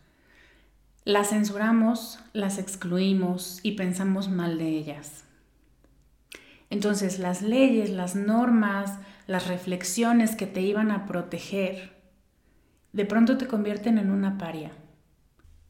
las 1.03 1.29
censuramos, 1.29 2.17
las 2.33 2.57
excluimos 2.57 3.59
y 3.61 3.73
pensamos 3.73 4.27
mal 4.27 4.57
de 4.57 4.69
ellas. 4.69 5.23
Entonces 6.71 7.19
las 7.19 7.43
leyes, 7.43 7.91
las 7.91 8.15
normas, 8.15 8.97
las 9.27 9.47
reflexiones 9.47 10.35
que 10.35 10.47
te 10.47 10.61
iban 10.61 10.91
a 10.91 11.05
proteger, 11.05 11.93
de 12.93 13.05
pronto 13.05 13.37
te 13.37 13.47
convierten 13.47 13.97
en 13.97 14.09
una 14.09 14.37
paria. 14.37 14.71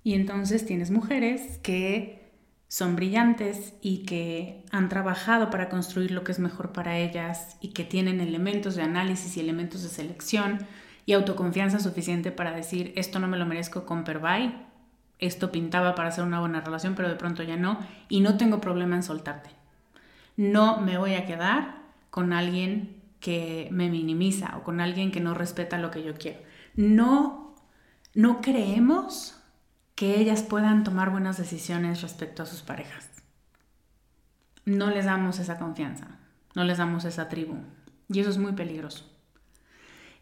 Y 0.03 0.13
entonces 0.13 0.65
tienes 0.65 0.91
mujeres 0.91 1.57
que 1.59 2.31
son 2.67 2.95
brillantes 2.95 3.73
y 3.81 4.05
que 4.05 4.63
han 4.71 4.89
trabajado 4.89 5.49
para 5.49 5.69
construir 5.69 6.11
lo 6.11 6.23
que 6.23 6.31
es 6.31 6.39
mejor 6.39 6.71
para 6.73 6.97
ellas 6.97 7.57
y 7.61 7.69
que 7.69 7.83
tienen 7.83 8.19
elementos 8.19 8.75
de 8.75 8.83
análisis 8.83 9.37
y 9.37 9.39
elementos 9.39 9.83
de 9.83 9.89
selección 9.89 10.59
y 11.05 11.13
autoconfianza 11.13 11.79
suficiente 11.79 12.31
para 12.31 12.51
decir 12.51 12.91
esto 12.95 13.19
no 13.19 13.27
me 13.27 13.37
lo 13.37 13.45
merezco 13.45 13.85
con 13.85 14.03
Perbay, 14.03 14.65
esto 15.19 15.51
pintaba 15.51 15.95
para 15.95 16.09
hacer 16.09 16.23
una 16.23 16.39
buena 16.39 16.61
relación, 16.61 16.95
pero 16.95 17.07
de 17.07 17.15
pronto 17.15 17.43
ya 17.43 17.55
no, 17.55 17.79
y 18.09 18.19
no 18.19 18.37
tengo 18.37 18.59
problema 18.59 18.95
en 18.95 19.03
soltarte. 19.03 19.49
No 20.35 20.81
me 20.81 20.97
voy 20.97 21.13
a 21.13 21.25
quedar 21.25 21.77
con 22.09 22.33
alguien 22.33 23.01
que 23.19 23.69
me 23.71 23.89
minimiza 23.89 24.57
o 24.57 24.63
con 24.63 24.79
alguien 24.79 25.11
que 25.11 25.19
no 25.19 25.33
respeta 25.33 25.77
lo 25.77 25.91
que 25.91 26.03
yo 26.03 26.13
quiero. 26.13 26.39
No, 26.75 27.55
no 28.13 28.41
creemos 28.41 29.35
que 29.95 30.19
ellas 30.19 30.43
puedan 30.43 30.83
tomar 30.83 31.09
buenas 31.09 31.37
decisiones 31.37 32.01
respecto 32.01 32.43
a 32.43 32.45
sus 32.45 32.61
parejas. 32.61 33.09
No 34.65 34.89
les 34.89 35.05
damos 35.05 35.39
esa 35.39 35.57
confianza, 35.57 36.19
no 36.53 36.63
les 36.63 36.77
damos 36.77 37.05
esa 37.05 37.29
tribu. 37.29 37.55
Y 38.09 38.19
eso 38.19 38.29
es 38.29 38.37
muy 38.37 38.53
peligroso. 38.53 39.09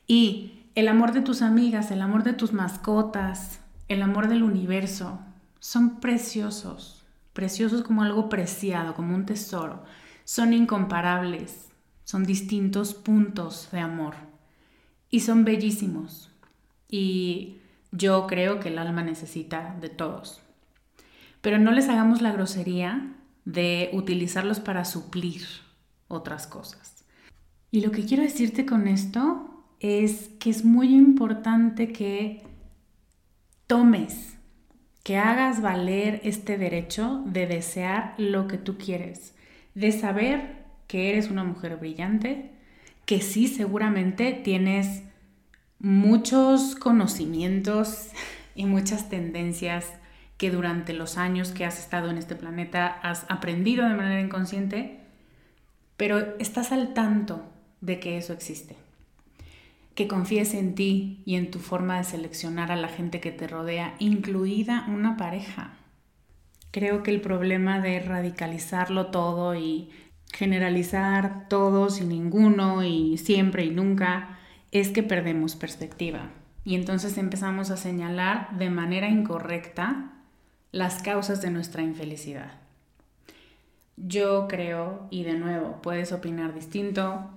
Y 0.08 0.70
el 0.76 0.88
amor 0.88 1.14
de 1.14 1.22
tus 1.22 1.42
amigas, 1.42 1.92
el 1.92 2.02
amor 2.02 2.24
de 2.24 2.34
tus 2.34 2.54
mascotas, 2.54 3.60
el 3.88 4.02
amor 4.02 4.28
del 4.28 4.44
universo, 4.44 5.20
son 5.60 6.00
preciosos, 6.00 7.06
preciosos 7.34 7.84
como 7.84 8.04
algo 8.04 8.30
preciado, 8.30 8.94
como 8.96 9.16
un 9.16 9.26
tesoro. 9.26 9.84
Son 10.24 10.54
incomparables, 10.54 11.70
son 12.04 12.24
distintos 12.24 12.94
puntos 12.94 13.70
de 13.72 13.80
amor 13.80 14.16
y 15.10 15.22
son 15.22 15.46
bellísimos. 15.46 16.32
Y 16.90 17.58
yo 17.92 18.28
creo 18.28 18.60
que 18.60 18.70
el 18.70 18.78
alma 18.78 19.04
necesita 19.04 19.76
de 19.80 19.90
todos. 19.90 20.42
Pero 21.42 21.60
no 21.60 21.72
les 21.72 21.90
hagamos 21.90 22.22
la 22.22 22.32
grosería 22.32 23.16
de 23.46 23.90
utilizarlos 23.94 24.60
para 24.60 24.86
suplir 24.86 25.44
otras 26.08 26.48
cosas. 26.48 27.06
Y 27.72 27.82
lo 27.82 27.92
que 27.92 28.06
quiero 28.06 28.24
decirte 28.24 28.66
con 28.66 28.88
esto 28.88 29.66
es 29.80 30.30
que 30.40 30.50
es 30.50 30.64
muy 30.64 30.94
importante 30.94 31.92
que 31.92 32.44
tomes, 33.68 34.38
que 35.04 35.18
hagas 35.18 35.62
valer 35.62 36.22
este 36.24 36.58
derecho 36.58 37.22
de 37.26 37.48
desear 37.48 38.16
lo 38.18 38.48
que 38.48 38.58
tú 38.58 38.78
quieres, 38.78 39.36
de 39.76 39.92
saber 39.92 40.63
que 40.94 41.10
eres 41.10 41.32
una 41.32 41.44
mujer 41.44 41.78
brillante, 41.78 42.52
que 43.08 43.20
sí 43.20 43.48
seguramente 43.48 44.32
tienes 44.32 45.02
muchos 45.80 46.76
conocimientos 46.76 48.10
y 48.54 48.68
muchas 48.68 49.10
tendencias 49.10 49.92
que 50.38 50.52
durante 50.52 50.94
los 50.94 51.18
años 51.18 51.50
que 51.50 51.66
has 51.66 51.80
estado 51.80 52.12
en 52.12 52.20
este 52.20 52.36
planeta 52.36 52.86
has 53.02 53.26
aprendido 53.28 53.90
de 53.90 53.96
manera 53.96 54.22
inconsciente, 54.22 55.00
pero 55.98 56.38
estás 56.38 56.72
al 56.72 56.94
tanto 56.94 57.44
de 57.82 58.00
que 58.00 58.20
eso 58.20 58.32
existe 58.32 58.76
que 59.96 60.08
confíes 60.08 60.54
en 60.54 60.76
ti 60.76 61.24
y 61.26 61.38
en 61.38 61.50
tu 61.50 61.58
forma 61.58 61.98
de 61.98 62.04
seleccionar 62.04 62.72
a 62.72 62.76
la 62.76 62.88
gente 62.88 63.20
que 63.20 63.32
te 63.32 63.48
rodea, 63.48 63.96
incluida 63.98 64.86
una 64.88 65.18
pareja. 65.18 65.74
Creo 66.70 67.02
que 67.02 67.10
el 67.10 67.22
problema 67.22 67.80
de 67.80 68.00
radicalizarlo 68.00 69.08
todo 69.08 69.56
y 69.56 69.92
generalizar 70.34 71.48
todos 71.48 72.02
y 72.02 72.06
ninguno 72.06 72.84
y 72.84 73.18
siempre 73.18 73.64
y 73.64 73.70
nunca 73.70 74.40
es 74.72 74.90
que 74.90 75.04
perdemos 75.04 75.56
perspectiva. 75.56 76.32
Y 76.66 76.76
entonces 76.76 77.18
empezamos 77.18 77.70
a 77.70 77.78
señalar 77.78 78.58
de 78.58 78.70
manera 78.70 79.08
incorrecta 79.10 80.12
las 80.72 81.04
causas 81.04 81.42
de 81.42 81.52
nuestra 81.52 81.84
infelicidad. 81.84 82.52
Yo 83.96 84.48
creo, 84.48 85.08
y 85.12 85.24
de 85.24 85.36
nuevo, 85.36 85.80
puedes 85.84 86.12
opinar 86.12 86.56
distinto, 86.56 87.30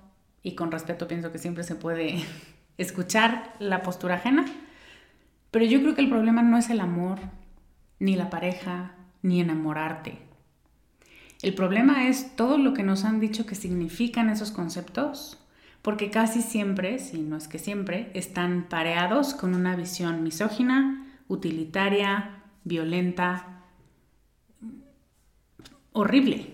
y 0.42 0.54
con 0.54 0.72
respeto 0.72 1.06
pienso 1.06 1.32
que 1.32 1.38
siempre 1.38 1.64
se 1.64 1.74
puede 1.74 2.24
escuchar 2.78 3.54
la 3.58 3.82
postura 3.82 4.14
ajena, 4.14 4.46
pero 5.50 5.66
yo 5.66 5.80
creo 5.80 5.94
que 5.94 6.00
el 6.00 6.08
problema 6.08 6.42
no 6.42 6.56
es 6.56 6.70
el 6.70 6.80
amor, 6.80 7.18
ni 7.98 8.16
la 8.16 8.30
pareja, 8.30 8.94
ni 9.22 9.40
enamorarte. 9.40 10.25
El 11.46 11.54
problema 11.54 12.08
es 12.08 12.34
todo 12.34 12.58
lo 12.58 12.74
que 12.74 12.82
nos 12.82 13.04
han 13.04 13.20
dicho 13.20 13.46
que 13.46 13.54
significan 13.54 14.30
esos 14.30 14.50
conceptos, 14.50 15.38
porque 15.80 16.10
casi 16.10 16.42
siempre, 16.42 16.98
si 16.98 17.20
no 17.20 17.36
es 17.36 17.46
que 17.46 17.60
siempre, 17.60 18.10
están 18.14 18.66
pareados 18.68 19.32
con 19.32 19.54
una 19.54 19.76
visión 19.76 20.24
misógina, 20.24 21.06
utilitaria, 21.28 22.42
violenta, 22.64 23.62
horrible. 25.92 26.52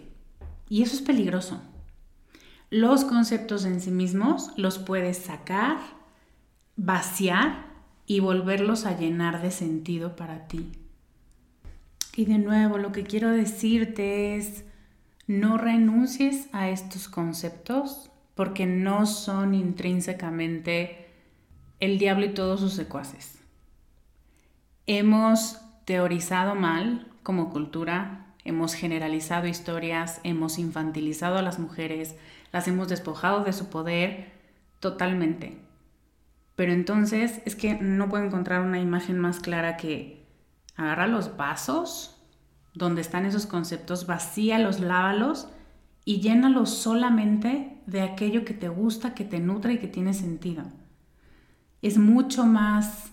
Y 0.69 0.83
eso 0.83 0.95
es 0.95 1.01
peligroso 1.01 1.63
los 2.73 3.05
conceptos 3.05 3.67
en 3.67 3.83
sí 3.83 3.91
mismos 3.91 4.51
los 4.57 4.79
puedes 4.79 5.19
sacar, 5.19 5.77
vaciar 6.77 7.67
y 8.07 8.21
volverlos 8.21 8.87
a 8.87 8.97
llenar 8.97 9.43
de 9.43 9.51
sentido 9.51 10.17
para 10.17 10.49
ti. 10.49 10.73
Y 12.17 12.25
de 12.25 12.39
nuevo, 12.39 12.79
lo 12.79 12.91
que 12.91 13.05
quiero 13.05 13.29
decirte 13.29 14.37
es, 14.37 14.65
no 15.33 15.57
renuncies 15.57 16.49
a 16.53 16.69
estos 16.69 17.09
conceptos 17.09 18.11
porque 18.35 18.67
no 18.67 19.07
son 19.07 19.55
intrínsecamente 19.55 21.09
el 21.81 21.99
diablo 21.99 22.27
y 22.27 22.35
todos 22.35 22.61
sus 22.61 22.75
secuaces. 22.75 23.39
Hemos 24.87 25.59
teorizado 25.87 26.55
mal 26.55 27.09
como 27.23 27.51
cultura, 27.51 28.27
hemos 28.45 28.75
generalizado 28.75 29.47
historias, 29.47 30.21
hemos 30.23 30.59
infantilizado 30.59 31.39
a 31.39 31.43
las 31.43 31.59
mujeres, 31.59 32.15
las 32.53 32.69
hemos 32.69 32.89
despojado 32.89 33.43
de 33.43 33.55
su 33.55 33.71
poder 33.71 34.33
totalmente. 34.81 35.59
Pero 36.57 36.73
entonces 36.73 37.41
es 37.47 37.57
que 37.57 37.75
no 37.75 38.11
puedo 38.11 38.25
encontrar 38.25 38.61
una 38.61 38.81
imagen 38.81 39.19
más 39.19 39.41
clara 39.41 39.79
que 39.79 40.27
agarra 40.77 41.07
los 41.07 41.39
vasos 41.39 42.22
donde 42.75 43.01
están 43.01 43.27
esos 43.27 43.47
conceptos, 43.47 44.07
vacíalos, 44.07 44.81
lávalos 44.81 45.49
y 46.05 46.21
llénalos 46.21 46.71
solamente 46.71 47.81
de 47.87 48.01
aquello 48.01 48.45
que 48.45 48.55
te 48.55 48.69
gusta, 48.69 49.15
que 49.15 49.25
te 49.25 49.41
nutre 49.41 49.75
y 49.75 49.79
que 49.79 49.89
tiene 49.89 50.15
sentido. 50.15 50.65
Es 51.81 51.99
mucho 51.99 52.45
más 52.47 53.13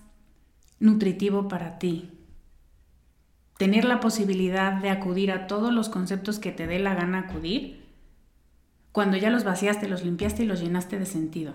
nutritivo 0.80 1.48
para 1.48 1.80
ti. 1.80 2.12
Tener 3.58 3.84
la 3.84 4.00
posibilidad 4.00 4.74
de 4.74 4.90
acudir 4.90 5.32
a 5.32 5.48
todos 5.48 5.74
los 5.74 5.90
conceptos 5.90 6.40
que 6.40 6.52
te 6.52 6.66
dé 6.66 6.80
la 6.80 6.96
gana 6.96 7.20
acudir 7.20 7.80
cuando 8.92 9.18
ya 9.18 9.30
los 9.30 9.44
vaciaste, 9.44 9.88
los 9.88 10.04
limpiaste 10.04 10.44
y 10.44 10.46
los 10.46 10.62
llenaste 10.62 10.98
de 10.98 11.06
sentido. 11.06 11.54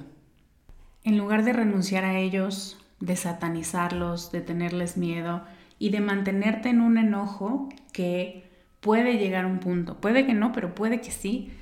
En 1.02 1.18
lugar 1.18 1.44
de 1.44 1.52
renunciar 1.52 2.04
a 2.04 2.18
ellos, 2.18 2.78
de 3.00 3.16
satanizarlos, 3.16 4.30
de 4.30 4.40
tenerles 4.40 4.96
miedo 4.96 5.42
y 5.84 5.90
de 5.90 6.00
mantenerte 6.00 6.70
en 6.70 6.80
un 6.80 6.96
enojo 6.96 7.68
que 7.92 8.50
puede 8.80 9.18
llegar 9.18 9.44
a 9.44 9.48
un 9.48 9.58
punto, 9.58 10.00
puede 10.00 10.24
que 10.24 10.32
no, 10.32 10.50
pero 10.50 10.74
puede 10.74 11.02
que 11.02 11.10
sí, 11.10 11.52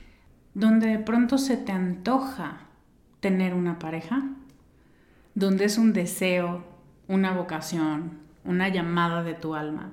donde 0.55 0.87
de 0.87 1.01
pronto 1.01 1.39
se 1.39 1.57
te 1.57 1.73
antoja 1.73 2.69
tener 3.19 3.53
una 3.53 3.81
pareja, 3.81 4.23
donde 5.35 5.65
es 5.65 5.77
un 5.77 5.93
deseo, 5.93 6.65
una 7.09 7.33
vocación, 7.33 8.21
una 8.45 8.69
llamada 8.69 9.25
de 9.25 9.35
tu 9.35 9.57
alma. 9.57 9.91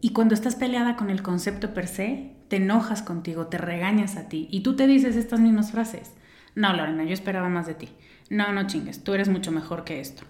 Y 0.00 0.10
cuando 0.10 0.34
estás 0.34 0.56
peleada 0.56 0.96
con 0.96 1.08
el 1.08 1.22
concepto 1.22 1.72
per 1.72 1.86
se, 1.86 2.32
te 2.48 2.56
enojas 2.56 3.00
contigo, 3.00 3.46
te 3.46 3.58
regañas 3.58 4.16
a 4.16 4.28
ti 4.28 4.48
y 4.50 4.64
tú 4.64 4.74
te 4.74 4.88
dices 4.88 5.14
estas 5.14 5.38
mismas 5.38 5.70
frases. 5.70 6.14
No, 6.56 6.72
Lorena, 6.72 7.04
yo 7.04 7.12
esperaba 7.12 7.48
más 7.48 7.68
de 7.68 7.74
ti. 7.74 7.90
No, 8.28 8.52
no 8.52 8.66
chingues, 8.66 9.04
tú 9.04 9.14
eres 9.14 9.28
mucho 9.28 9.52
mejor 9.52 9.84
que 9.84 10.00
esto. 10.00 10.24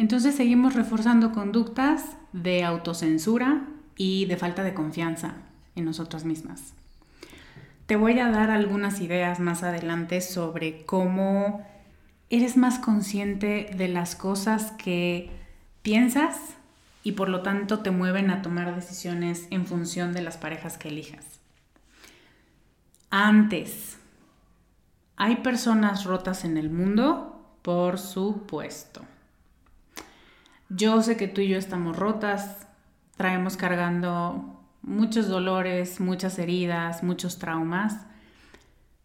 Entonces 0.00 0.34
seguimos 0.34 0.72
reforzando 0.72 1.30
conductas 1.30 2.16
de 2.32 2.64
autocensura 2.64 3.66
y 3.98 4.24
de 4.24 4.38
falta 4.38 4.62
de 4.62 4.72
confianza 4.72 5.34
en 5.76 5.84
nosotras 5.84 6.24
mismas. 6.24 6.72
Te 7.84 7.96
voy 7.96 8.18
a 8.18 8.30
dar 8.30 8.50
algunas 8.50 9.02
ideas 9.02 9.40
más 9.40 9.62
adelante 9.62 10.22
sobre 10.22 10.86
cómo 10.86 11.66
eres 12.30 12.56
más 12.56 12.78
consciente 12.78 13.70
de 13.76 13.88
las 13.88 14.16
cosas 14.16 14.70
que 14.70 15.28
piensas 15.82 16.54
y 17.02 17.12
por 17.12 17.28
lo 17.28 17.42
tanto 17.42 17.80
te 17.80 17.90
mueven 17.90 18.30
a 18.30 18.40
tomar 18.40 18.74
decisiones 18.74 19.48
en 19.50 19.66
función 19.66 20.14
de 20.14 20.22
las 20.22 20.38
parejas 20.38 20.78
que 20.78 20.88
elijas. 20.88 21.26
Antes, 23.10 23.98
¿hay 25.16 25.36
personas 25.36 26.04
rotas 26.04 26.46
en 26.46 26.56
el 26.56 26.70
mundo? 26.70 27.58
Por 27.60 27.98
supuesto. 27.98 29.02
Yo 30.70 31.02
sé 31.02 31.16
que 31.16 31.26
tú 31.26 31.40
y 31.40 31.48
yo 31.48 31.58
estamos 31.58 31.96
rotas, 31.96 32.68
traemos 33.16 33.56
cargando 33.56 34.62
muchos 34.82 35.26
dolores, 35.26 35.98
muchas 35.98 36.38
heridas, 36.38 37.02
muchos 37.02 37.40
traumas, 37.40 38.06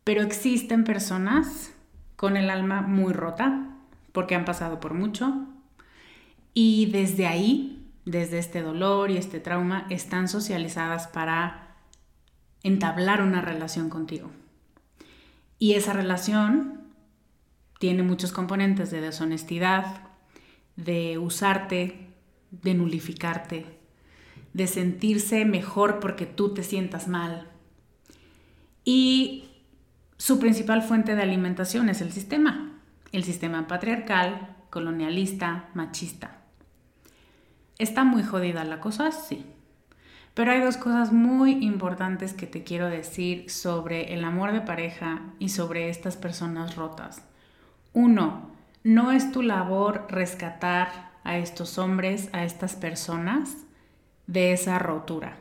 pero 0.03 0.21
existen 0.21 0.83
personas 0.83 1.73
con 2.15 2.37
el 2.37 2.51
alma 2.51 2.83
muy 2.83 3.13
rota 3.13 3.71
porque 4.11 4.35
han 4.35 4.45
pasado 4.45 4.79
por 4.79 4.93
mucho 4.93 5.47
y 6.53 6.85
desde 6.91 7.25
ahí, 7.25 7.91
desde 8.05 8.37
este 8.37 8.61
dolor 8.61 9.09
y 9.09 9.17
este 9.17 9.39
trauma, 9.39 9.87
están 9.89 10.27
socializadas 10.27 11.07
para 11.07 11.75
entablar 12.61 13.23
una 13.23 13.41
relación 13.41 13.89
contigo. 13.89 14.29
Y 15.57 15.73
esa 15.73 15.93
relación 15.93 16.81
tiene 17.79 18.03
muchos 18.03 18.31
componentes 18.31 18.91
de 18.91 19.01
deshonestidad, 19.01 20.04
de 20.75 21.17
usarte, 21.17 22.09
de 22.51 22.73
nulificarte, 22.73 23.65
de 24.53 24.67
sentirse 24.67 25.45
mejor 25.45 25.99
porque 25.99 26.25
tú 26.25 26.53
te 26.53 26.63
sientas 26.63 27.07
mal. 27.07 27.47
Y 28.83 29.49
su 30.17 30.39
principal 30.39 30.81
fuente 30.81 31.15
de 31.15 31.21
alimentación 31.21 31.89
es 31.89 32.01
el 32.01 32.11
sistema, 32.11 32.79
el 33.11 33.23
sistema 33.23 33.67
patriarcal, 33.67 34.55
colonialista, 34.69 35.69
machista. 35.73 36.41
¿Está 37.77 38.03
muy 38.03 38.23
jodida 38.23 38.63
la 38.63 38.79
cosa? 38.79 39.11
Sí. 39.11 39.45
Pero 40.33 40.51
hay 40.51 40.61
dos 40.61 40.77
cosas 40.77 41.11
muy 41.13 41.63
importantes 41.65 42.33
que 42.33 42.45
te 42.45 42.63
quiero 42.63 42.89
decir 42.89 43.49
sobre 43.49 44.13
el 44.13 44.23
amor 44.23 44.51
de 44.51 44.61
pareja 44.61 45.21
y 45.39 45.49
sobre 45.49 45.89
estas 45.89 46.17
personas 46.17 46.75
rotas. 46.75 47.23
Uno, 47.93 48.54
no 48.85 49.11
es 49.11 49.31
tu 49.31 49.41
labor 49.41 50.05
rescatar 50.09 51.09
a 51.23 51.39
estos 51.39 51.79
hombres, 51.79 52.29
a 52.33 52.43
estas 52.43 52.75
personas 52.75 53.57
de 54.27 54.53
esa 54.53 54.77
rotura. 54.77 55.37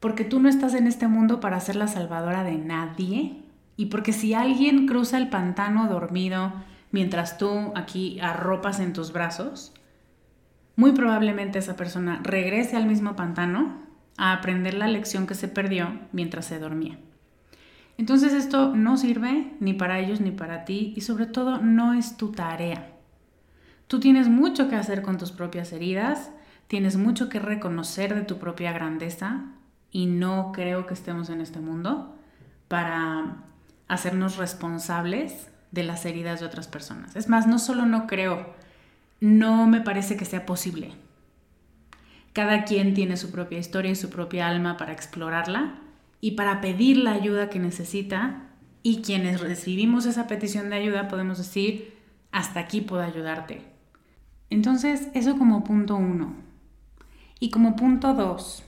Porque 0.00 0.24
tú 0.24 0.40
no 0.40 0.48
estás 0.48 0.74
en 0.74 0.88
este 0.88 1.06
mundo 1.06 1.38
para 1.38 1.60
ser 1.60 1.76
la 1.76 1.86
salvadora 1.86 2.42
de 2.42 2.58
nadie 2.58 3.44
y 3.76 3.86
porque 3.86 4.12
si 4.12 4.34
alguien 4.34 4.88
cruza 4.88 5.18
el 5.18 5.28
pantano 5.28 5.86
dormido 5.86 6.52
mientras 6.90 7.38
tú 7.38 7.72
aquí 7.76 8.18
arropas 8.18 8.80
en 8.80 8.92
tus 8.92 9.12
brazos, 9.12 9.72
muy 10.74 10.90
probablemente 10.90 11.60
esa 11.60 11.76
persona 11.76 12.18
regrese 12.24 12.76
al 12.76 12.86
mismo 12.86 13.14
pantano 13.14 13.82
a 14.18 14.32
aprender 14.32 14.74
la 14.74 14.88
lección 14.88 15.28
que 15.28 15.36
se 15.36 15.46
perdió 15.46 16.00
mientras 16.10 16.46
se 16.46 16.58
dormía. 16.58 16.98
Entonces 17.98 18.32
esto 18.32 18.74
no 18.74 18.96
sirve 18.96 19.54
ni 19.60 19.72
para 19.72 19.98
ellos 19.98 20.20
ni 20.20 20.30
para 20.30 20.64
ti 20.64 20.92
y 20.96 21.00
sobre 21.00 21.26
todo 21.26 21.58
no 21.58 21.94
es 21.94 22.16
tu 22.16 22.32
tarea. 22.32 22.92
Tú 23.86 24.00
tienes 24.00 24.28
mucho 24.28 24.68
que 24.68 24.76
hacer 24.76 25.02
con 25.02 25.16
tus 25.16 25.32
propias 25.32 25.72
heridas, 25.72 26.30
tienes 26.66 26.96
mucho 26.96 27.28
que 27.28 27.38
reconocer 27.38 28.14
de 28.14 28.22
tu 28.22 28.38
propia 28.38 28.72
grandeza 28.72 29.44
y 29.90 30.06
no 30.06 30.52
creo 30.52 30.86
que 30.86 30.94
estemos 30.94 31.30
en 31.30 31.40
este 31.40 31.60
mundo 31.60 32.14
para 32.68 33.44
hacernos 33.88 34.36
responsables 34.36 35.48
de 35.70 35.84
las 35.84 36.04
heridas 36.04 36.40
de 36.40 36.46
otras 36.46 36.68
personas. 36.68 37.16
Es 37.16 37.28
más, 37.28 37.46
no 37.46 37.58
solo 37.58 37.86
no 37.86 38.06
creo, 38.06 38.54
no 39.20 39.66
me 39.66 39.80
parece 39.80 40.16
que 40.16 40.24
sea 40.24 40.44
posible. 40.44 40.92
Cada 42.32 42.64
quien 42.64 42.92
tiene 42.92 43.16
su 43.16 43.30
propia 43.30 43.58
historia 43.58 43.92
y 43.92 43.96
su 43.96 44.10
propia 44.10 44.48
alma 44.48 44.76
para 44.76 44.92
explorarla 44.92 45.80
y 46.20 46.32
para 46.32 46.60
pedir 46.60 46.98
la 46.98 47.12
ayuda 47.12 47.50
que 47.50 47.58
necesita 47.58 48.50
y 48.82 49.02
quienes 49.02 49.40
recibimos 49.40 50.06
esa 50.06 50.26
petición 50.26 50.70
de 50.70 50.76
ayuda 50.76 51.08
podemos 51.08 51.38
decir, 51.38 51.96
hasta 52.30 52.60
aquí 52.60 52.80
puedo 52.80 53.02
ayudarte. 53.02 53.62
Entonces, 54.50 55.08
eso 55.14 55.36
como 55.38 55.64
punto 55.64 55.96
uno. 55.96 56.34
Y 57.40 57.50
como 57.50 57.76
punto 57.76 58.14
dos, 58.14 58.62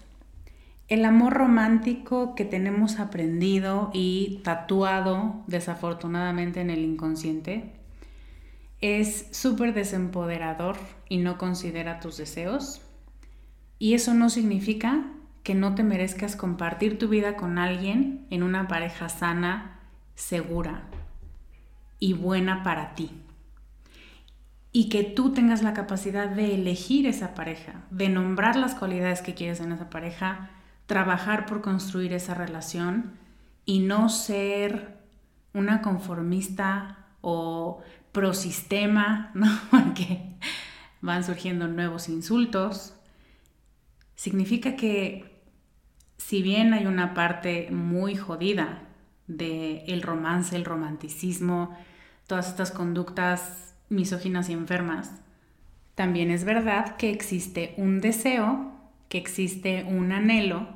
el 0.89 1.05
amor 1.05 1.35
romántico 1.35 2.35
que 2.35 2.45
tenemos 2.45 2.99
aprendido 2.99 3.91
y 3.93 4.41
tatuado 4.43 5.45
desafortunadamente 5.47 6.61
en 6.61 6.71
el 6.71 6.81
inconsciente 6.81 7.75
es 8.81 9.29
súper 9.33 9.75
desempoderador 9.75 10.77
y 11.09 11.19
no 11.19 11.39
considera 11.39 12.01
tus 12.01 12.17
deseos. 12.17 12.81
Y 13.79 13.95
eso 13.95 14.15
no 14.15 14.31
significa 14.31 15.13
que 15.49 15.55
no 15.55 15.75
te 15.75 15.83
merezcas 15.83 16.37
compartir 16.37 16.99
tu 16.99 17.09
vida 17.09 17.35
con 17.35 17.57
alguien 17.57 18.27
en 18.29 18.43
una 18.43 18.69
pareja 18.69 19.09
sana, 19.09 19.81
segura 20.15 20.83
y 21.99 22.13
buena 22.13 22.63
para 22.63 22.95
ti. 22.95 23.11
Y 24.73 24.91
que 24.91 25.05
tú 25.05 25.33
tengas 25.33 25.63
la 25.63 25.73
capacidad 25.73 26.29
de 26.29 26.55
elegir 26.55 27.07
esa 27.07 27.35
pareja, 27.35 27.87
de 27.91 28.11
nombrar 28.11 28.57
las 28.57 28.75
cualidades 28.75 29.23
que 29.23 29.33
quieres 29.33 29.61
en 29.61 29.73
esa 29.73 29.89
pareja, 29.89 30.51
trabajar 30.85 31.47
por 31.47 31.63
construir 31.63 32.13
esa 32.13 32.35
relación 32.35 33.13
y 33.65 33.79
no 33.79 34.11
ser 34.11 34.99
una 35.55 35.81
conformista 35.81 37.07
o 37.23 37.81
prosistema, 38.13 39.31
¿no? 39.35 39.49
Porque 39.71 40.29
van 41.01 41.25
surgiendo 41.25 41.69
nuevos 41.69 42.11
insultos. 42.11 42.93
Significa 44.15 44.77
que 44.77 45.38
si 46.19 46.43
bien 46.43 46.75
hay 46.75 46.87
una 46.87 47.15
parte 47.15 47.71
muy 47.71 48.17
jodida 48.17 48.83
del 49.29 49.83
el 49.87 50.03
romance, 50.03 50.55
el 50.57 50.65
romanticismo, 50.65 51.75
todas 52.27 52.49
estas 52.49 52.71
conductas 52.71 53.75
misóginas 53.89 54.51
y 54.51 54.53
enfermas, 54.53 55.13
también 55.95 56.31
es 56.31 56.45
verdad 56.45 56.97
que 56.97 57.11
existe 57.11 57.75
un 57.77 58.01
deseo, 58.01 58.73
que 59.09 59.19
existe 59.19 59.85
un 59.89 60.13
anhelo 60.13 60.69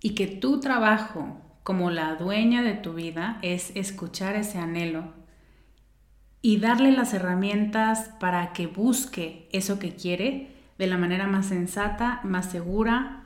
y 0.00 0.14
que 0.14 0.26
tu 0.26 0.60
trabajo 0.60 1.40
como 1.62 1.90
la 1.90 2.16
dueña 2.16 2.62
de 2.62 2.74
tu 2.74 2.94
vida 2.94 3.38
es 3.42 3.74
escuchar 3.76 4.36
ese 4.36 4.58
anhelo 4.58 5.14
y 6.42 6.58
darle 6.58 6.92
las 6.92 7.14
herramientas 7.14 8.10
para 8.20 8.52
que 8.52 8.66
busque 8.66 9.48
eso 9.52 9.78
que 9.78 9.94
quiere 9.94 10.50
de 10.78 10.86
la 10.86 10.98
manera 10.98 11.26
más 11.26 11.46
sensata, 11.46 12.20
más 12.22 12.50
segura 12.50 13.25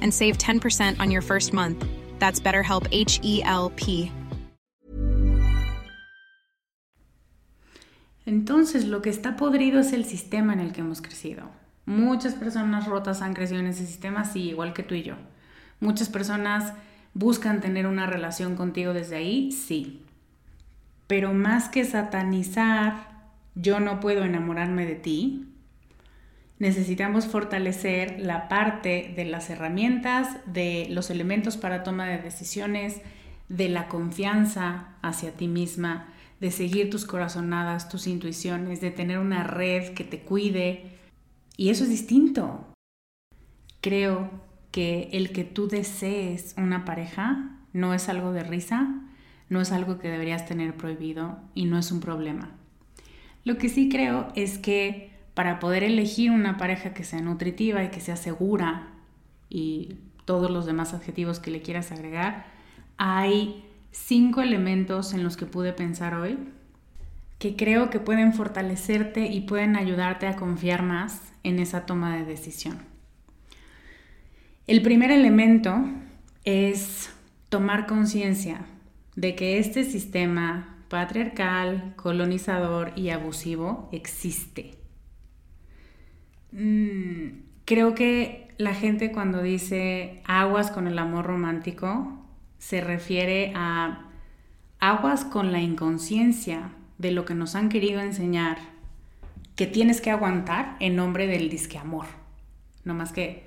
and 0.00 0.12
save 0.12 0.38
10% 0.38 1.00
on 1.00 1.10
your 1.10 1.22
first 1.22 1.52
month. 1.52 1.84
That's 2.18 2.40
BetterHelp, 2.40 2.86
H 2.92 3.20
E 3.22 3.42
L 3.44 3.70
P. 3.76 4.10
Entonces, 8.26 8.84
lo 8.84 9.02
que 9.02 9.10
está 9.10 9.36
podrido 9.36 9.80
es 9.80 9.92
el 9.92 10.04
sistema 10.04 10.52
en 10.52 10.60
el 10.60 10.72
que 10.72 10.82
hemos 10.82 11.02
crecido. 11.02 11.50
Muchas 11.84 12.34
personas 12.34 12.86
rotas 12.86 13.22
han 13.22 13.34
crecido 13.34 13.58
en 13.60 13.66
ese 13.66 13.86
sistema, 13.86 14.24
sí, 14.24 14.50
igual 14.50 14.72
que 14.72 14.84
tú 14.84 14.94
y 14.94 15.02
yo. 15.02 15.14
Muchas 15.80 16.08
personas 16.08 16.74
buscan 17.14 17.60
tener 17.60 17.86
una 17.86 18.06
relación 18.06 18.54
contigo 18.54 18.92
desde 18.92 19.16
ahí, 19.16 19.50
sí. 19.50 20.02
Pero 21.06 21.34
más 21.34 21.68
que 21.68 21.84
satanizar, 21.84 23.08
yo 23.56 23.80
no 23.80 23.98
puedo 23.98 24.22
enamorarme 24.22 24.86
de 24.86 24.94
ti, 24.94 25.49
necesitamos 26.60 27.26
fortalecer 27.26 28.20
la 28.20 28.46
parte 28.46 29.12
de 29.16 29.24
las 29.24 29.48
herramientas, 29.50 30.36
de 30.46 30.86
los 30.90 31.10
elementos 31.10 31.56
para 31.56 31.82
toma 31.82 32.06
de 32.06 32.18
decisiones, 32.18 33.00
de 33.48 33.70
la 33.70 33.88
confianza 33.88 34.94
hacia 35.02 35.32
ti 35.32 35.48
misma, 35.48 36.12
de 36.38 36.50
seguir 36.50 36.90
tus 36.90 37.06
corazonadas, 37.06 37.88
tus 37.88 38.06
intuiciones, 38.06 38.80
de 38.82 38.90
tener 38.90 39.18
una 39.18 39.42
red 39.42 39.94
que 39.94 40.04
te 40.04 40.20
cuide. 40.20 40.98
Y 41.56 41.70
eso 41.70 41.84
es 41.84 41.90
distinto. 41.90 42.66
Creo 43.80 44.30
que 44.70 45.08
el 45.12 45.32
que 45.32 45.44
tú 45.44 45.66
desees 45.66 46.54
una 46.58 46.84
pareja 46.84 47.58
no 47.72 47.94
es 47.94 48.10
algo 48.10 48.32
de 48.32 48.44
risa, 48.44 49.00
no 49.48 49.62
es 49.62 49.72
algo 49.72 49.98
que 49.98 50.08
deberías 50.08 50.46
tener 50.46 50.74
prohibido 50.74 51.38
y 51.54 51.64
no 51.64 51.78
es 51.78 51.90
un 51.90 52.00
problema. 52.00 52.50
Lo 53.44 53.56
que 53.56 53.70
sí 53.70 53.88
creo 53.88 54.30
es 54.36 54.58
que 54.58 55.10
para 55.40 55.58
poder 55.58 55.84
elegir 55.84 56.30
una 56.30 56.58
pareja 56.58 56.92
que 56.92 57.02
sea 57.02 57.22
nutritiva 57.22 57.82
y 57.82 57.88
que 57.88 58.02
sea 58.02 58.16
segura 58.16 58.88
y 59.48 59.96
todos 60.26 60.50
los 60.50 60.66
demás 60.66 60.92
adjetivos 60.92 61.40
que 61.40 61.50
le 61.50 61.62
quieras 61.62 61.92
agregar, 61.92 62.44
hay 62.98 63.64
cinco 63.90 64.42
elementos 64.42 65.14
en 65.14 65.24
los 65.24 65.38
que 65.38 65.46
pude 65.46 65.72
pensar 65.72 66.12
hoy 66.12 66.38
que 67.38 67.56
creo 67.56 67.88
que 67.88 68.00
pueden 68.00 68.34
fortalecerte 68.34 69.28
y 69.28 69.40
pueden 69.40 69.76
ayudarte 69.76 70.26
a 70.26 70.36
confiar 70.36 70.82
más 70.82 71.32
en 71.42 71.58
esa 71.58 71.86
toma 71.86 72.18
de 72.18 72.26
decisión. 72.26 72.78
El 74.66 74.82
primer 74.82 75.10
elemento 75.10 75.86
es 76.44 77.14
tomar 77.48 77.86
conciencia 77.86 78.66
de 79.16 79.34
que 79.36 79.58
este 79.58 79.84
sistema 79.84 80.84
patriarcal, 80.90 81.94
colonizador 81.96 82.92
y 82.94 83.08
abusivo 83.08 83.88
existe. 83.90 84.79
Mm, 86.52 87.42
creo 87.64 87.94
que 87.94 88.48
la 88.58 88.74
gente 88.74 89.12
cuando 89.12 89.42
dice 89.42 90.20
aguas 90.26 90.70
con 90.70 90.86
el 90.86 90.98
amor 90.98 91.26
romántico 91.26 92.26
se 92.58 92.80
refiere 92.80 93.52
a 93.54 94.06
aguas 94.78 95.24
con 95.24 95.52
la 95.52 95.60
inconsciencia 95.60 96.72
de 96.98 97.12
lo 97.12 97.24
que 97.24 97.34
nos 97.34 97.54
han 97.54 97.68
querido 97.68 98.00
enseñar 98.00 98.58
que 99.56 99.66
tienes 99.66 100.00
que 100.00 100.10
aguantar 100.10 100.76
en 100.80 100.96
nombre 100.96 101.26
del 101.26 101.48
disque 101.48 101.78
amor. 101.78 102.06
No 102.84 102.94
más 102.94 103.12
que 103.12 103.44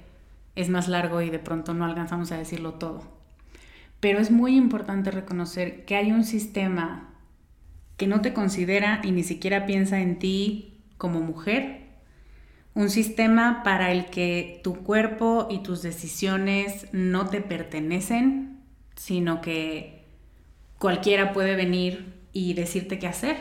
es 0.56 0.70
más 0.70 0.88
largo 0.88 1.22
y 1.22 1.30
de 1.30 1.40
pronto 1.40 1.74
no 1.74 1.86
alcanzamos 1.86 2.32
a 2.32 2.38
decirlo 2.38 2.76
todo. 2.76 3.02
Pero 4.00 4.20
es 4.20 4.32
muy 4.32 4.56
importante 4.56 5.12
reconocer 5.12 5.86
que 5.86 5.96
hay 5.96 6.12
un 6.12 6.24
sistema 6.24 7.10
que 7.98 8.08
no 8.08 8.22
te 8.22 8.34
considera 8.34 9.02
y 9.04 9.12
ni 9.12 9.24
siquiera 9.24 9.66
piensa 9.66 10.02
en 10.02 10.20
ti 10.20 10.82
como 10.98 11.22
mujer 11.22 11.83
un 12.76 12.90
sistema 12.90 13.62
para 13.64 13.92
el 13.92 14.08
que 14.08 14.60
tu 14.64 14.84
cuerpo 14.84 15.48
y 15.50 15.60
tus 15.60 15.82
decisiones 15.82 16.88
no 16.92 17.28
te 17.28 17.42
pertenecen, 17.42 18.62
sino 18.96 19.42
que 19.42 20.06
cualquiera 20.80 21.34
puede 21.34 21.56
venir 21.56 22.14
y 22.34 22.54
decirte 22.56 23.00
qué 23.00 23.08
hacer. 23.08 23.38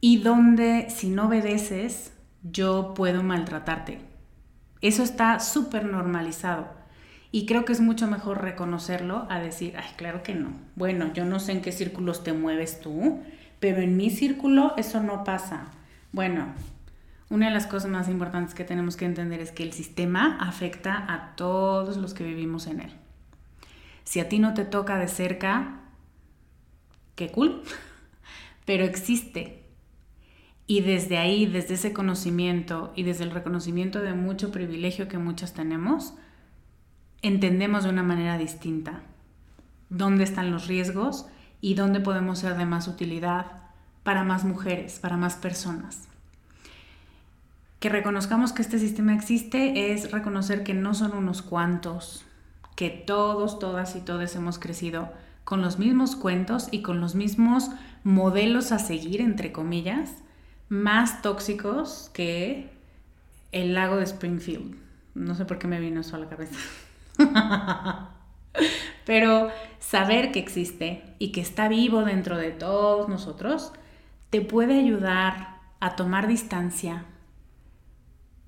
Y 0.00 0.18
donde 0.18 0.90
si 0.90 1.08
no 1.08 1.26
obedeces, 1.26 2.12
yo 2.42 2.94
puedo 2.94 3.22
maltratarte. 3.22 3.98
Eso 4.80 5.02
está 5.02 5.40
súper 5.40 5.84
normalizado. 5.84 6.68
Y 7.30 7.46
creo 7.46 7.64
que 7.64 7.72
es 7.72 7.80
mucho 7.80 8.06
mejor 8.06 8.42
reconocerlo 8.42 9.26
a 9.28 9.40
decir, 9.40 9.74
ay, 9.76 9.90
claro 9.96 10.22
que 10.22 10.34
no. 10.34 10.52
Bueno, 10.76 11.12
yo 11.12 11.24
no 11.24 11.40
sé 11.40 11.52
en 11.52 11.62
qué 11.62 11.72
círculos 11.72 12.22
te 12.22 12.32
mueves 12.32 12.80
tú, 12.80 13.20
pero 13.60 13.80
en 13.82 13.96
mi 13.96 14.10
círculo 14.10 14.74
eso 14.76 15.02
no 15.02 15.24
pasa. 15.24 15.72
Bueno, 16.12 16.54
una 17.30 17.48
de 17.48 17.52
las 17.52 17.66
cosas 17.66 17.90
más 17.90 18.08
importantes 18.08 18.54
que 18.54 18.64
tenemos 18.64 18.96
que 18.96 19.04
entender 19.04 19.40
es 19.40 19.52
que 19.52 19.62
el 19.62 19.72
sistema 19.72 20.38
afecta 20.40 21.12
a 21.12 21.36
todos 21.36 21.98
los 21.98 22.14
que 22.14 22.24
vivimos 22.24 22.66
en 22.66 22.80
él. 22.80 22.92
Si 24.04 24.20
a 24.20 24.28
ti 24.28 24.38
no 24.38 24.54
te 24.54 24.64
toca 24.64 24.98
de 24.98 25.08
cerca, 25.08 25.80
qué 27.16 27.30
cool, 27.30 27.62
pero 28.64 28.84
existe. 28.84 29.62
Y 30.66 30.80
desde 30.80 31.18
ahí, 31.18 31.44
desde 31.44 31.74
ese 31.74 31.92
conocimiento 31.92 32.92
y 32.96 33.02
desde 33.02 33.24
el 33.24 33.30
reconocimiento 33.30 34.00
de 34.00 34.14
mucho 34.14 34.50
privilegio 34.50 35.08
que 35.08 35.18
muchas 35.18 35.52
tenemos, 35.52 36.14
entendemos 37.20 37.84
de 37.84 37.90
una 37.90 38.02
manera 38.02 38.38
distinta 38.38 39.02
dónde 39.90 40.24
están 40.24 40.50
los 40.50 40.66
riesgos 40.66 41.26
y 41.60 41.74
dónde 41.74 42.00
podemos 42.00 42.38
ser 42.38 42.56
de 42.56 42.66
más 42.66 42.88
utilidad 42.88 43.46
para 44.02 44.24
más 44.24 44.44
mujeres, 44.44 44.98
para 44.98 45.16
más 45.16 45.36
personas 45.36 46.08
que 47.80 47.88
reconozcamos 47.88 48.52
que 48.52 48.62
este 48.62 48.78
sistema 48.78 49.14
existe 49.14 49.92
es 49.92 50.10
reconocer 50.10 50.64
que 50.64 50.74
no 50.74 50.94
son 50.94 51.12
unos 51.12 51.42
cuantos, 51.42 52.24
que 52.74 52.90
todos, 52.90 53.58
todas 53.58 53.94
y 53.96 54.00
todos 54.00 54.34
hemos 54.34 54.58
crecido 54.58 55.12
con 55.44 55.62
los 55.62 55.78
mismos 55.78 56.16
cuentos 56.16 56.68
y 56.70 56.82
con 56.82 57.00
los 57.00 57.14
mismos 57.14 57.70
modelos 58.04 58.72
a 58.72 58.78
seguir, 58.78 59.20
entre 59.20 59.52
comillas, 59.52 60.10
más 60.68 61.22
tóxicos 61.22 62.10
que 62.12 62.70
el 63.52 63.74
lago 63.74 63.96
de 63.96 64.04
Springfield. 64.04 64.76
No 65.14 65.34
sé 65.34 65.44
por 65.44 65.58
qué 65.58 65.66
me 65.66 65.80
vino 65.80 66.00
eso 66.00 66.16
a 66.16 66.18
la 66.18 66.28
cabeza. 66.28 66.58
Pero 69.06 69.48
saber 69.78 70.32
que 70.32 70.38
existe 70.38 71.02
y 71.18 71.32
que 71.32 71.40
está 71.40 71.68
vivo 71.68 72.02
dentro 72.04 72.36
de 72.36 72.50
todos 72.50 73.08
nosotros 73.08 73.72
te 74.30 74.42
puede 74.42 74.78
ayudar 74.78 75.56
a 75.80 75.96
tomar 75.96 76.26
distancia 76.26 77.06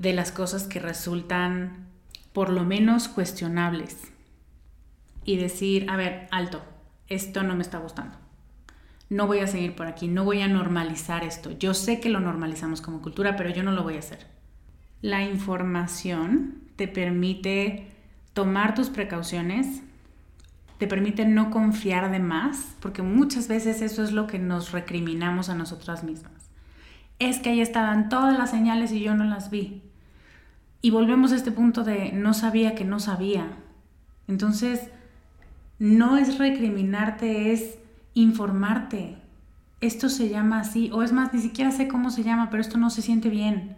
de 0.01 0.15
las 0.15 0.33
cosas 0.33 0.63
que 0.65 0.81
resultan 0.81 1.87
por 2.33 2.49
lo 2.49 2.65
menos 2.65 3.07
cuestionables 3.07 3.99
y 5.27 5.37
decir, 5.37 5.91
a 5.91 5.97
ver, 5.97 6.27
alto, 6.31 6.63
esto 7.07 7.43
no 7.43 7.55
me 7.55 7.61
está 7.61 7.79
gustando. 7.79 8.17
No 9.11 9.27
voy 9.27 9.41
a 9.41 9.47
seguir 9.47 9.77
por 9.77 9.87
aquí, 9.87 10.09
no 10.09 10.25
voy 10.25 10.41
a 10.41 10.49
normalizar 10.49 11.23
esto. 11.23 11.51
Yo 11.51 11.75
sé 11.75 12.01
que 12.01 12.09
lo 12.09 12.19
normalizamos 12.19 12.81
como 12.81 13.03
cultura, 13.03 13.37
pero 13.37 13.51
yo 13.51 13.63
no 13.63 13.73
lo 13.73 13.83
voy 13.83 13.97
a 13.97 13.99
hacer. 13.99 14.27
La 15.03 15.23
información 15.23 16.63
te 16.77 16.89
permite 16.89 17.89
tomar 18.33 18.75
tus 18.75 18.89
precauciones, 18.89 19.83
te 20.79 20.87
permite 20.87 21.27
no 21.27 21.51
confiar 21.51 22.11
de 22.11 22.21
más, 22.21 22.75
porque 22.81 23.03
muchas 23.03 23.49
veces 23.49 23.83
eso 23.83 24.03
es 24.03 24.13
lo 24.13 24.27
que 24.27 24.39
nos 24.39 24.73
recriminamos 24.73 25.51
a 25.51 25.55
nosotras 25.55 26.05
mismas. 26.05 26.49
Es 27.19 27.39
que 27.39 27.51
ahí 27.51 27.61
estaban 27.61 28.09
todas 28.09 28.39
las 28.39 28.51
señales 28.51 28.93
y 28.93 29.01
yo 29.01 29.15
no 29.15 29.25
las 29.25 29.51
vi. 29.51 29.90
Y 30.83 30.91
volvemos 30.91 31.33
a 31.33 31.37
este 31.37 31.53
punto 31.53 31.85
de 31.85 32.13
no 32.13 32.33
sabía 32.33 32.75
que 32.75 32.85
no 32.85 33.01
sabía. 33.01 33.59
Entonces, 34.29 34.89
no 35.79 36.17
es 36.17 36.39
recriminarte, 36.39 37.53
es 37.53 37.79
informarte. 38.15 39.17
Esto 39.81 40.09
se 40.09 40.29
llama 40.29 40.61
así, 40.61 40.91
o 40.93 41.03
es 41.03 41.13
más, 41.13 41.33
ni 41.33 41.41
siquiera 41.41 41.71
sé 41.71 41.89
cómo 41.89 42.11
se 42.11 42.23
llama, 42.23 42.51
pero 42.51 42.61
esto 42.61 42.79
no 42.79 42.91
se 42.91 43.03
siente 43.03 43.29
bien. 43.29 43.77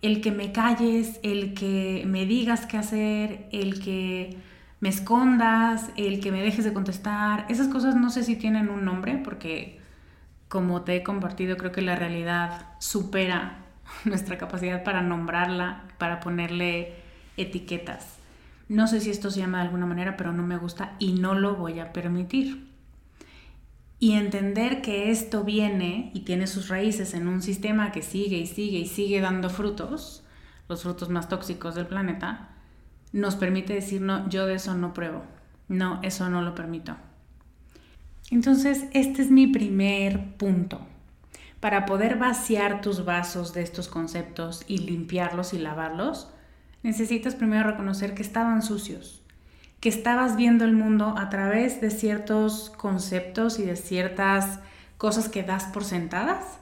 El 0.00 0.20
que 0.20 0.32
me 0.32 0.52
calles, 0.52 1.20
el 1.22 1.54
que 1.54 2.04
me 2.06 2.26
digas 2.26 2.66
qué 2.66 2.78
hacer, 2.78 3.48
el 3.52 3.80
que 3.80 4.36
me 4.80 4.88
escondas, 4.88 5.90
el 5.96 6.20
que 6.20 6.32
me 6.32 6.42
dejes 6.42 6.64
de 6.64 6.72
contestar, 6.72 7.46
esas 7.48 7.68
cosas 7.68 7.94
no 7.94 8.10
sé 8.10 8.24
si 8.24 8.34
tienen 8.34 8.68
un 8.68 8.84
nombre, 8.84 9.20
porque 9.22 9.80
como 10.48 10.82
te 10.82 10.96
he 10.96 11.02
compartido, 11.02 11.56
creo 11.56 11.72
que 11.72 11.82
la 11.82 11.96
realidad 11.96 12.66
supera 12.78 13.61
nuestra 14.04 14.38
capacidad 14.38 14.84
para 14.84 15.02
nombrarla, 15.02 15.84
para 15.98 16.20
ponerle 16.20 16.94
etiquetas. 17.36 18.18
No 18.68 18.86
sé 18.86 19.00
si 19.00 19.10
esto 19.10 19.30
se 19.30 19.40
llama 19.40 19.58
de 19.58 19.64
alguna 19.64 19.86
manera, 19.86 20.16
pero 20.16 20.32
no 20.32 20.42
me 20.42 20.56
gusta 20.56 20.96
y 20.98 21.12
no 21.12 21.34
lo 21.34 21.56
voy 21.56 21.80
a 21.80 21.92
permitir. 21.92 22.68
Y 23.98 24.12
entender 24.12 24.82
que 24.82 25.10
esto 25.10 25.44
viene 25.44 26.10
y 26.14 26.20
tiene 26.20 26.46
sus 26.46 26.68
raíces 26.68 27.14
en 27.14 27.28
un 27.28 27.42
sistema 27.42 27.92
que 27.92 28.02
sigue 28.02 28.38
y 28.38 28.46
sigue 28.46 28.78
y 28.78 28.86
sigue 28.86 29.20
dando 29.20 29.48
frutos, 29.48 30.24
los 30.68 30.82
frutos 30.82 31.08
más 31.08 31.28
tóxicos 31.28 31.74
del 31.74 31.86
planeta, 31.86 32.48
nos 33.12 33.36
permite 33.36 33.74
decir, 33.74 34.00
no, 34.00 34.28
yo 34.28 34.46
de 34.46 34.54
eso 34.54 34.74
no 34.74 34.94
pruebo, 34.94 35.22
no, 35.68 36.00
eso 36.02 36.28
no 36.30 36.42
lo 36.42 36.54
permito. 36.54 36.96
Entonces, 38.30 38.86
este 38.92 39.22
es 39.22 39.30
mi 39.30 39.46
primer 39.46 40.36
punto 40.36 40.80
para 41.62 41.86
poder 41.86 42.18
vaciar 42.18 42.80
tus 42.80 43.04
vasos 43.04 43.54
de 43.54 43.62
estos 43.62 43.86
conceptos 43.86 44.64
y 44.66 44.78
limpiarlos 44.78 45.54
y 45.54 45.60
lavarlos, 45.60 46.28
necesitas 46.82 47.36
primero 47.36 47.62
reconocer 47.62 48.16
que 48.16 48.22
estaban 48.22 48.62
sucios, 48.62 49.22
que 49.78 49.88
estabas 49.88 50.34
viendo 50.34 50.64
el 50.64 50.72
mundo 50.72 51.14
a 51.16 51.30
través 51.30 51.80
de 51.80 51.92
ciertos 51.92 52.68
conceptos 52.70 53.60
y 53.60 53.62
de 53.62 53.76
ciertas 53.76 54.58
cosas 54.98 55.28
que 55.28 55.44
das 55.44 55.66
por 55.66 55.84
sentadas, 55.84 56.58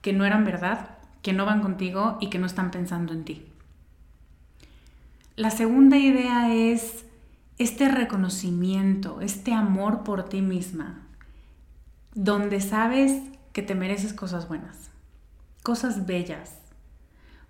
que 0.00 0.12
no 0.12 0.24
eran 0.24 0.44
verdad, 0.44 0.90
que 1.22 1.32
no 1.32 1.44
van 1.44 1.60
contigo 1.60 2.16
y 2.20 2.30
que 2.30 2.38
no 2.38 2.46
están 2.46 2.70
pensando 2.70 3.14
en 3.14 3.24
ti. 3.24 3.46
La 5.34 5.50
segunda 5.50 5.96
idea 5.96 6.54
es 6.54 7.04
este 7.58 7.88
reconocimiento, 7.88 9.20
este 9.22 9.52
amor 9.52 10.04
por 10.04 10.28
ti 10.28 10.40
misma, 10.40 11.00
donde 12.14 12.60
sabes 12.60 13.22
que 13.56 13.62
te 13.62 13.74
mereces 13.74 14.12
cosas 14.12 14.48
buenas, 14.48 14.90
cosas 15.62 16.04
bellas, 16.04 16.58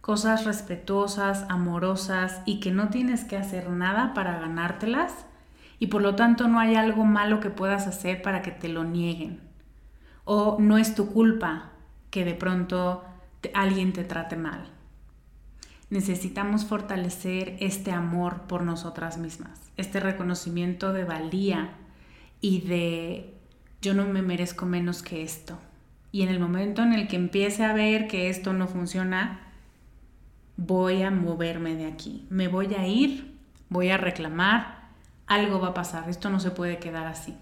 cosas 0.01 0.45
respetuosas, 0.45 1.45
amorosas 1.49 2.43
y 2.47 2.61
que 2.61 2.71
no 2.71 2.91
tienes 2.91 3.25
que 3.25 3.37
hacer 3.37 3.69
nada 3.71 4.15
para 4.15 4.39
ganártelas 4.39 5.13
y 5.81 5.89
por 5.89 6.03
lo 6.03 6.15
tanto 6.15 6.47
no 6.47 6.61
hay 6.61 6.77
algo 6.77 7.05
malo 7.05 7.41
que 7.41 7.51
puedas 7.51 7.89
hacer 7.89 8.23
para 8.23 8.41
que 8.41 8.53
te 8.53 8.69
lo 8.69 8.85
nieguen. 8.85 9.41
O 10.25 10.59
no 10.61 10.79
es 10.79 10.95
tu 10.95 11.13
culpa 11.13 11.73
que 12.11 12.25
de 12.25 12.35
pronto 12.35 13.03
alguien 13.53 13.93
te 13.93 14.05
trate 14.05 14.37
mal. 14.37 14.65
Necesitamos 15.91 16.67
fortalecer 16.67 17.57
este 17.59 17.91
amor 17.91 18.43
por 18.43 18.63
nosotras 18.63 19.19
mismas, 19.19 19.59
este 19.77 19.99
reconocimiento 19.99 20.93
de 20.93 21.03
valía 21.03 21.71
y 22.41 22.61
de 22.61 23.35
yo 23.83 23.93
no 23.93 24.05
me 24.07 24.23
merezco 24.23 24.67
menos 24.67 25.03
que 25.03 25.25
esto. 25.25 25.59
Y 26.17 26.23
en 26.23 26.31
el 26.31 26.41
momento 26.41 26.83
en 26.83 26.95
el 26.95 27.09
que 27.09 27.17
empiece 27.17 27.63
a 27.63 27.75
ver 27.75 28.09
que 28.09 28.31
esto 28.31 28.55
no 28.55 28.69
funciona, 28.69 29.39
voy 30.57 31.03
a 31.03 31.11
moverme 31.11 31.75
de 31.75 31.85
aquí. 31.85 32.27
Me 32.31 32.49
voy 32.49 32.73
a 32.73 32.87
ir, 32.87 33.37
voy 33.69 33.91
a 33.91 33.99
reclamar, 33.99 34.89
algo 35.27 35.61
va 35.61 35.69
a 35.69 35.75
pasar. 35.75 36.09
Esto 36.09 36.31
no 36.31 36.41
se 36.41 36.53
puede 36.53 36.79
quedar 36.79 37.07
así. 37.07 37.37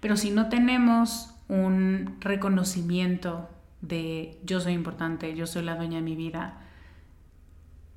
Pero 0.00 0.16
si 0.16 0.32
no 0.32 0.48
tenemos 0.48 1.32
un 1.46 2.16
reconocimiento 2.18 3.48
de 3.82 4.36
yo 4.44 4.58
soy 4.58 4.72
importante, 4.72 5.36
yo 5.36 5.46
soy 5.46 5.62
la 5.62 5.76
dueña 5.76 5.98
de 5.98 6.02
mi 6.02 6.16
vida, 6.16 6.58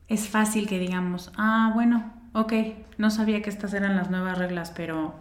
es 0.08 0.28
fácil 0.28 0.68
que 0.68 0.78
digamos, 0.78 1.32
ah, 1.36 1.72
bueno, 1.74 2.14
ok, 2.34 2.54
no 3.00 3.10
sabía 3.10 3.42
que 3.42 3.50
estas 3.50 3.74
eran 3.74 3.96
las 3.96 4.12
nuevas 4.12 4.38
reglas, 4.38 4.70
pero 4.70 5.16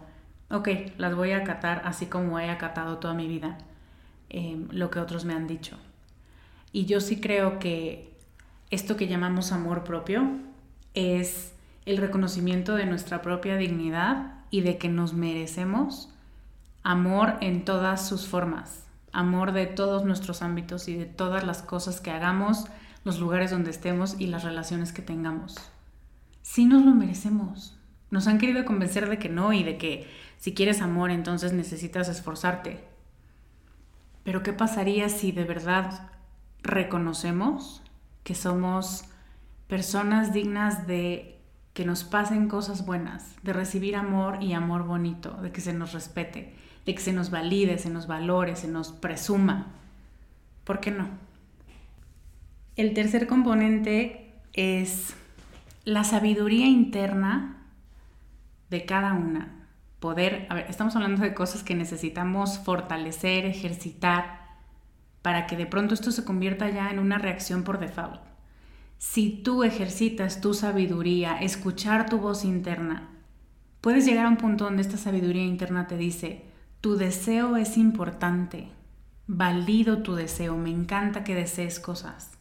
ok, 0.51 0.69
las 0.99 1.15
voy 1.15 1.31
a 1.31 1.37
acatar 1.37 1.81
así 1.85 2.05
como 2.05 2.37
he 2.39 2.51
acatado 2.51 2.99
toda 2.99 3.15
mi 3.15 3.27
vida 3.27 3.57
em, 4.29 4.67
lo 4.71 4.89
que 4.89 4.99
otros 4.99 5.25
me 5.25 5.33
han 5.33 5.47
dicho. 5.47 5.77
Y 6.71 6.85
yo 6.85 6.99
sí 6.99 7.19
creo 7.21 7.59
que 7.59 8.13
esto 8.69 8.97
que 8.97 9.07
llamamos 9.07 9.51
amor 9.51 9.83
propio 9.83 10.29
es 10.93 11.53
el 11.85 11.97
reconocimiento 11.97 12.75
de 12.75 12.85
nuestra 12.85 13.21
propia 13.21 13.57
dignidad 13.57 14.33
y 14.49 14.61
de 14.61 14.77
que 14.77 14.89
nos 14.89 15.13
merecemos 15.13 16.09
amor 16.83 17.35
en 17.41 17.65
todas 17.65 18.07
sus 18.07 18.27
formas, 18.27 18.85
amor 19.11 19.53
de 19.53 19.65
todos 19.65 20.05
nuestros 20.05 20.41
ámbitos 20.41 20.87
y 20.87 20.95
de 20.95 21.05
todas 21.05 21.43
las 21.43 21.61
cosas 21.61 21.99
que 21.99 22.11
hagamos, 22.11 22.65
los 23.03 23.19
lugares 23.19 23.51
donde 23.51 23.71
estemos 23.71 24.15
y 24.19 24.27
las 24.27 24.43
relaciones 24.43 24.91
que 24.91 25.01
tengamos. 25.01 25.55
Sí 26.41 26.65
nos 26.65 26.85
lo 26.85 26.93
merecemos. 26.93 27.77
Nos 28.11 28.27
han 28.27 28.37
querido 28.37 28.65
convencer 28.65 29.09
de 29.09 29.17
que 29.17 29.29
no 29.29 29.51
y 29.51 29.63
de 29.63 29.77
que 29.77 30.07
si 30.37 30.53
quieres 30.53 30.81
amor 30.81 31.09
entonces 31.09 31.53
necesitas 31.53 32.07
esforzarte. 32.07 32.83
Pero 34.25 34.41
¿qué 34.41 34.51
pasaría 34.51 35.07
si 35.07 35.31
de 35.31 35.43
verdad 35.43 36.09
reconocemos 36.63 37.83
que 38.23 38.33
somos 38.33 39.05
personas 39.67 40.33
dignas 40.33 40.87
de 40.87 41.39
que 41.73 41.85
nos 41.85 42.03
pasen 42.03 42.47
cosas 42.47 42.87
buenas, 42.87 43.35
de 43.43 43.53
recibir 43.53 43.95
amor 43.95 44.41
y 44.41 44.53
amor 44.53 44.83
bonito, 44.83 45.31
de 45.43 45.51
que 45.51 45.61
se 45.61 45.73
nos 45.73 45.93
respete, 45.93 46.55
de 46.87 46.95
que 46.95 47.01
se 47.01 47.13
nos 47.13 47.29
valide, 47.29 47.77
se 47.77 47.91
nos 47.91 48.07
valore, 48.07 48.55
se 48.55 48.67
nos 48.67 48.91
presuma? 48.91 49.67
¿Por 50.63 50.79
qué 50.79 50.89
no? 50.89 51.07
El 52.75 52.95
tercer 52.95 53.27
componente 53.27 54.33
es 54.53 55.13
la 55.83 56.03
sabiduría 56.03 56.65
interna 56.65 57.61
de 58.71 58.85
cada 58.85 59.13
una. 59.13 59.64
Poder, 59.99 60.45
a 60.49 60.55
ver, 60.55 60.65
estamos 60.69 60.95
hablando 60.95 61.21
de 61.21 61.33
cosas 61.33 61.63
que 61.63 61.75
necesitamos 61.75 62.59
fortalecer, 62.59 63.45
ejercitar, 63.45 64.45
para 65.21 65.47
que 65.47 65.57
de 65.57 65.65
pronto 65.65 65.93
esto 65.93 66.11
se 66.11 66.23
convierta 66.23 66.69
ya 66.69 66.89
en 66.91 66.99
una 66.99 67.17
reacción 67.17 67.63
por 67.63 67.79
default. 67.79 68.21
Si 68.97 69.29
tú 69.43 69.63
ejercitas 69.63 70.41
tu 70.41 70.53
sabiduría, 70.53 71.37
escuchar 71.37 72.09
tu 72.09 72.19
voz 72.19 72.45
interna, 72.45 73.09
puedes 73.81 74.05
llegar 74.05 74.25
a 74.25 74.29
un 74.29 74.37
punto 74.37 74.65
donde 74.65 74.81
esta 74.81 74.97
sabiduría 74.97 75.43
interna 75.43 75.87
te 75.87 75.97
dice, 75.97 76.45
tu 76.81 76.97
deseo 76.97 77.57
es 77.57 77.77
importante, 77.77 78.69
valido 79.27 80.03
tu 80.03 80.15
deseo, 80.15 80.55
me 80.55 80.69
encanta 80.69 81.23
que 81.23 81.35
desees 81.35 81.79
cosas 81.79 82.35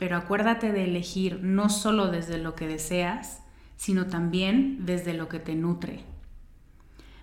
pero 0.00 0.16
acuérdate 0.16 0.72
de 0.72 0.84
elegir 0.84 1.40
no 1.42 1.68
solo 1.68 2.10
desde 2.10 2.38
lo 2.38 2.54
que 2.54 2.66
deseas, 2.66 3.42
sino 3.76 4.06
también 4.06 4.86
desde 4.86 5.12
lo 5.12 5.28
que 5.28 5.40
te 5.40 5.54
nutre. 5.54 6.00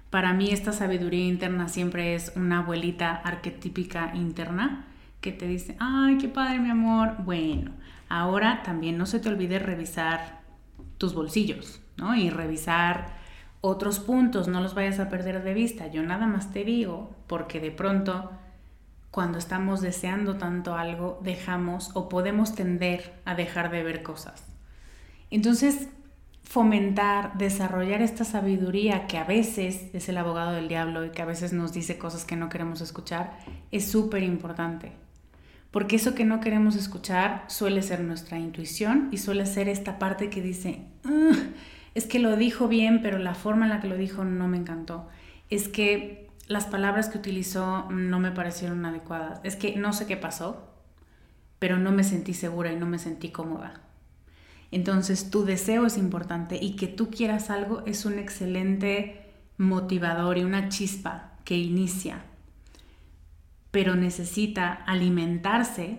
Para 0.09 0.33
mí 0.33 0.51
esta 0.51 0.71
sabiduría 0.71 1.25
interna 1.25 1.67
siempre 1.67 2.15
es 2.15 2.31
una 2.35 2.59
abuelita 2.59 3.15
arquetípica 3.15 4.11
interna 4.15 4.85
que 5.21 5.31
te 5.31 5.47
dice, 5.47 5.75
ay, 5.79 6.17
qué 6.17 6.27
padre 6.27 6.59
mi 6.59 6.69
amor. 6.69 7.17
Bueno, 7.25 7.71
ahora 8.07 8.63
también 8.63 8.97
no 8.97 9.05
se 9.05 9.19
te 9.19 9.29
olvide 9.29 9.59
revisar 9.59 10.41
tus 10.97 11.13
bolsillos, 11.13 11.81
¿no? 11.97 12.15
Y 12.15 12.29
revisar 12.29 13.17
otros 13.61 13.99
puntos, 13.99 14.47
no 14.47 14.61
los 14.61 14.75
vayas 14.75 14.99
a 14.99 15.09
perder 15.09 15.43
de 15.43 15.53
vista. 15.53 15.87
Yo 15.87 16.03
nada 16.03 16.25
más 16.27 16.53
te 16.53 16.63
digo, 16.63 17.15
porque 17.27 17.59
de 17.59 17.71
pronto 17.71 18.31
cuando 19.11 19.39
estamos 19.39 19.81
deseando 19.81 20.37
tanto 20.37 20.75
algo, 20.75 21.19
dejamos 21.23 21.91
o 21.95 22.07
podemos 22.07 22.53
tender 22.55 23.19
a 23.25 23.35
dejar 23.35 23.71
de 23.71 23.83
ver 23.83 24.03
cosas. 24.03 24.45
Entonces, 25.31 25.89
fomentar, 26.47 27.37
desarrollar 27.37 28.01
esta 28.01 28.23
sabiduría 28.23 29.05
que 29.07 29.17
a 29.17 29.25
veces 29.25 29.89
es 29.93 30.07
el 30.07 30.17
abogado 30.17 30.53
del 30.53 30.69
diablo 30.69 31.05
y 31.05 31.09
que 31.09 31.21
a 31.21 31.25
veces 31.25 31.51
nos 31.51 31.73
dice 31.73 31.97
cosas 31.97 32.23
que 32.23 32.37
no 32.37 32.47
queremos 32.47 32.79
escuchar, 32.79 33.37
es 33.71 33.91
súper 33.91 34.23
importante. 34.23 34.93
Porque 35.71 35.97
eso 35.97 36.15
que 36.15 36.23
no 36.23 36.39
queremos 36.39 36.75
escuchar 36.75 37.43
suele 37.47 37.81
ser 37.81 37.99
nuestra 37.99 38.39
intuición 38.39 39.09
y 39.11 39.17
suele 39.17 39.45
ser 39.45 39.67
esta 39.67 39.99
parte 39.99 40.29
que 40.29 40.41
dice, 40.41 40.85
es 41.93 42.05
que 42.05 42.19
lo 42.19 42.37
dijo 42.37 42.69
bien, 42.69 43.01
pero 43.01 43.17
la 43.17 43.35
forma 43.35 43.65
en 43.65 43.71
la 43.71 43.81
que 43.81 43.89
lo 43.89 43.97
dijo 43.97 44.23
no 44.23 44.47
me 44.47 44.57
encantó. 44.57 45.09
Es 45.49 45.67
que 45.67 46.29
las 46.47 46.65
palabras 46.65 47.09
que 47.09 47.17
utilizó 47.17 47.89
no 47.91 48.19
me 48.19 48.31
parecieron 48.31 48.85
adecuadas. 48.85 49.41
Es 49.43 49.57
que 49.57 49.75
no 49.75 49.91
sé 49.91 50.07
qué 50.07 50.15
pasó, 50.15 50.71
pero 51.59 51.77
no 51.77 51.91
me 51.91 52.05
sentí 52.05 52.33
segura 52.33 52.71
y 52.71 52.77
no 52.77 52.85
me 52.85 52.99
sentí 52.99 53.31
cómoda. 53.31 53.81
Entonces 54.77 55.31
tu 55.31 55.43
deseo 55.43 55.87
es 55.87 55.97
importante 55.97 56.59
y 56.61 56.75
que 56.75 56.85
tú 56.85 57.09
quieras 57.09 57.49
algo 57.49 57.83
es 57.87 58.05
un 58.05 58.19
excelente 58.19 59.33
motivador 59.57 60.37
y 60.37 60.43
una 60.43 60.69
chispa 60.69 61.31
que 61.45 61.57
inicia, 61.57 62.25
pero 63.71 63.95
necesita 63.95 64.71
alimentarse 64.71 65.97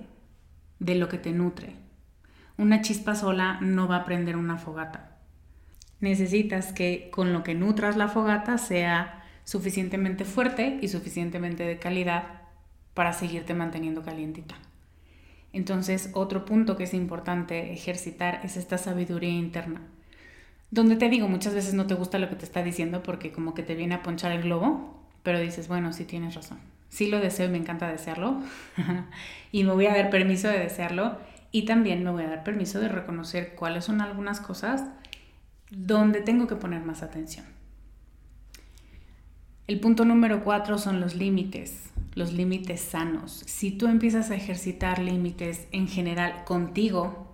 de 0.79 0.95
lo 0.95 1.09
que 1.09 1.19
te 1.19 1.33
nutre. 1.33 1.75
Una 2.57 2.81
chispa 2.81 3.17
sola 3.17 3.59
no 3.61 3.89
va 3.89 3.97
a 3.97 4.05
prender 4.05 4.37
una 4.37 4.59
fogata. 4.59 5.19
Necesitas 5.99 6.73
que 6.73 7.11
con 7.11 7.33
lo 7.33 7.43
que 7.43 7.57
nutras 7.57 7.97
la 7.97 8.07
fogata 8.07 8.59
sea 8.59 9.25
suficientemente 9.43 10.25
fuerte 10.25 10.79
y 10.81 10.87
suficientemente 10.87 11.65
de 11.65 11.81
calidad 11.81 12.43
para 12.95 13.13
seguirte 13.13 13.55
manteniendo 13.55 14.05
calientita. 14.05 14.55
Entonces, 15.53 16.11
otro 16.15 16.45
punto 16.45 16.77
que 16.77 16.85
es 16.85 16.95
importante 16.95 17.73
ejercitar 17.73 18.41
es 18.45 18.57
esta 18.57 18.79
sabiduría 18.79 19.31
interna. 19.31 19.81
Donde 20.71 20.97
te 20.97 21.09
digo, 21.09 21.29
muchas 21.29 21.55
veces 21.55 21.75
no 21.75 21.87
te 21.87 21.95
gusta 21.95 22.19
lo 22.19 22.29
que 22.29 22.37
te 22.37 22.45
está 22.45 22.63
diciendo 22.63 23.03
porque 23.03 23.33
como 23.33 23.55
que 23.55 23.63
te 23.63 23.75
viene 23.75 23.95
a 23.95 24.03
ponchar 24.03 24.33
el 24.33 24.43
globo, 24.43 25.03
pero 25.23 25.41
dices, 25.41 25.69
bueno, 25.69 25.93
sí 25.93 26.05
tienes 26.05 26.35
razón. 26.35 26.59
Sí 26.91 27.09
lo 27.09 27.21
deseo 27.21 27.47
y 27.47 27.51
me 27.51 27.59
encanta 27.59 27.89
desearlo. 27.89 28.43
y 29.53 29.65
me 29.65 29.73
voy 29.73 29.87
a 29.87 29.95
dar 29.95 30.11
permiso 30.11 30.49
de 30.49 30.59
desearlo. 30.59 31.19
Y 31.51 31.65
también 31.65 32.05
me 32.05 32.11
voy 32.11 32.25
a 32.25 32.29
dar 32.29 32.45
permiso 32.45 32.79
de 32.81 32.89
reconocer 32.89 33.55
cuáles 33.55 33.87
son 33.87 34.03
algunas 34.03 34.41
cosas 34.41 34.85
donde 35.71 36.21
tengo 36.21 36.47
que 36.47 36.57
poner 36.57 36.83
más 36.83 37.03
atención. 37.03 37.47
El 39.67 39.81
punto 39.81 40.05
número 40.05 40.45
cuatro 40.45 40.79
son 40.79 41.01
los 41.01 41.15
límites, 41.15 41.91
los 42.19 42.33
límites 42.33 42.81
sanos. 42.81 43.43
Si 43.47 43.71
tú 43.71 43.87
empiezas 43.87 44.31
a 44.31 44.35
ejercitar 44.35 44.99
límites 44.99 45.67
en 45.73 45.89
general 45.89 46.45
contigo 46.45 47.33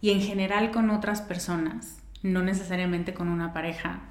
y 0.00 0.10
en 0.10 0.20
general 0.20 0.70
con 0.70 0.90
otras 0.90 1.22
personas, 1.22 1.98
no 2.22 2.42
necesariamente 2.42 3.14
con 3.14 3.28
una 3.28 3.52
pareja, 3.52 4.02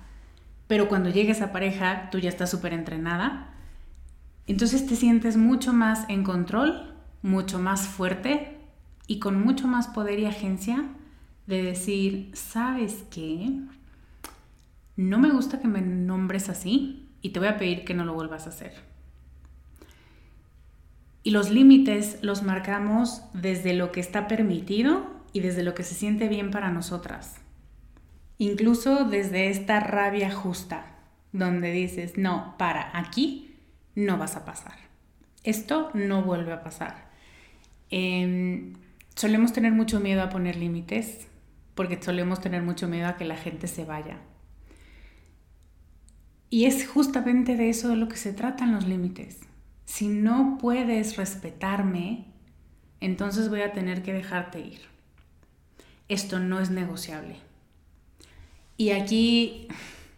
pero 0.67 0.89
cuando 0.89 1.09
llegues 1.09 1.41
a 1.41 1.51
pareja 1.51 2.09
tú 2.11 2.19
ya 2.19 2.29
estás 2.29 2.49
súper 2.49 2.73
entrenada, 2.73 3.53
entonces 4.47 4.85
te 4.85 4.95
sientes 4.95 5.37
mucho 5.37 5.71
más 5.71 6.09
en 6.09 6.23
control, 6.23 6.93
mucho 7.21 7.59
más 7.59 7.87
fuerte 7.87 8.57
y 9.07 9.19
con 9.19 9.41
mucho 9.41 9.67
más 9.67 9.87
poder 9.87 10.19
y 10.19 10.25
agencia 10.25 10.85
de 11.47 11.63
decir, 11.63 12.31
¿sabes 12.33 13.05
qué? 13.11 13.51
no 14.97 15.19
me 15.19 15.31
gusta 15.31 15.59
que 15.59 15.67
me 15.67 15.81
nombres 15.81 16.49
así 16.49 17.09
y 17.21 17.29
te 17.29 17.39
voy 17.39 17.49
a 17.49 17.57
pedir 17.57 17.83
que 17.83 17.93
no 17.93 18.05
lo 18.05 18.13
vuelvas 18.13 18.45
a 18.45 18.49
hacer. 18.49 18.73
Y 21.25 21.31
los 21.31 21.49
límites 21.49 22.19
los 22.21 22.43
marcamos 22.43 23.23
desde 23.33 23.73
lo 23.73 23.91
que 23.91 23.99
está 23.99 24.27
permitido 24.27 25.07
y 25.33 25.39
desde 25.39 25.63
lo 25.63 25.73
que 25.73 25.81
se 25.81 25.95
siente 25.95 26.27
bien 26.27 26.51
para 26.51 26.69
nosotras. 26.69 27.37
Incluso 28.37 29.05
desde 29.05 29.49
esta 29.49 29.79
rabia 29.79 30.31
justa, 30.31 30.85
donde 31.31 31.71
dices, 31.71 32.15
no, 32.15 32.53
para 32.59 32.95
aquí 32.95 33.55
no 33.95 34.19
vas 34.19 34.35
a 34.35 34.45
pasar. 34.45 34.77
Esto 35.43 35.89
no 35.95 36.21
vuelve 36.21 36.53
a 36.53 36.61
pasar. 36.61 37.09
Em, 37.89 38.73
solemos 39.15 39.51
tener 39.51 39.71
mucho 39.71 39.99
miedo 39.99 40.21
a 40.21 40.29
poner 40.29 40.55
límites 40.55 41.27
porque 41.73 41.99
solemos 41.99 42.39
tener 42.39 42.61
mucho 42.61 42.87
miedo 42.87 43.07
a 43.07 43.17
que 43.17 43.25
la 43.25 43.35
gente 43.35 43.65
se 43.65 43.83
vaya. 43.83 44.19
Y 46.51 46.65
es 46.65 46.87
justamente 46.87 47.55
de 47.55 47.69
eso 47.69 47.89
de 47.89 47.95
lo 47.95 48.09
que 48.09 48.17
se 48.17 48.31
tratan 48.31 48.73
los 48.73 48.87
límites. 48.87 49.39
Si 49.85 50.07
no 50.07 50.57
puedes 50.59 51.15
respetarme, 51.15 52.25
entonces 52.99 53.49
voy 53.49 53.61
a 53.61 53.71
tener 53.71 54.03
que 54.03 54.13
dejarte 54.13 54.59
ir. 54.59 54.81
Esto 56.09 56.39
no 56.39 56.59
es 56.59 56.69
negociable. 56.69 57.37
Y 58.77 58.91
aquí, 58.91 59.67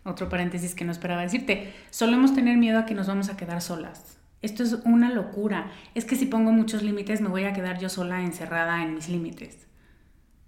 otro 0.04 0.30
paréntesis 0.30 0.74
que 0.74 0.86
no 0.86 0.92
esperaba 0.92 1.22
decirte, 1.22 1.74
solemos 1.92 2.34
tener 2.34 2.58
miedo 2.58 2.80
a 2.80 2.86
que 2.86 2.96
nos 2.96 3.08
vamos 3.08 3.30
a 3.30 3.38
quedar 3.38 3.62
solas. 3.62 4.18
Esto 4.42 4.64
es 4.64 4.74
una 4.86 5.12
locura. 5.12 5.72
Es 5.96 6.06
que 6.06 6.16
si 6.16 6.26
pongo 6.26 6.52
muchos 6.52 6.84
límites 6.84 7.22
me 7.22 7.30
voy 7.30 7.44
a 7.44 7.54
quedar 7.54 7.80
yo 7.80 7.90
sola 7.90 8.22
encerrada 8.22 8.84
en 8.84 8.96
mis 8.96 9.10
límites. 9.10 9.68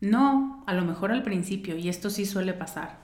No, 0.02 0.64
a 0.66 0.74
lo 0.74 0.84
mejor 0.86 1.12
al 1.12 1.24
principio, 1.24 1.78
y 1.78 1.90
esto 1.90 2.10
sí 2.10 2.26
suele 2.26 2.54
pasar. 2.54 3.00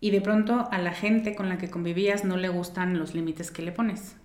Y 0.00 0.10
de 0.10 0.20
pronto 0.20 0.68
a 0.70 0.78
la 0.78 0.92
gente 0.92 1.34
con 1.34 1.48
la 1.48 1.58
que 1.58 1.70
convivías 1.70 2.24
no 2.24 2.36
le 2.36 2.48
gustan 2.48 2.98
los 2.98 3.14
límites 3.14 3.50
que 3.50 3.62
le 3.62 3.72
pones. 3.72 4.16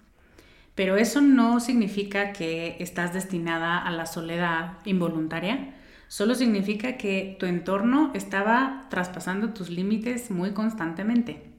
Pero 0.76 0.96
eso 0.98 1.22
no 1.22 1.60
significa 1.60 2.34
que 2.34 2.78
estás 2.80 3.14
destinada 3.14 3.78
a 3.78 3.92
la 3.92 4.06
soledad 4.06 4.78
involuntaria, 4.86 5.76
solo 6.08 6.36
significa 6.36 6.98
que 6.98 7.36
tu 7.40 7.46
entorno 7.46 8.12
estaba 8.14 8.88
traspasando 8.90 9.54
tus 9.54 9.70
límites 9.70 10.32
muy 10.32 10.52
constantemente. 10.52 11.52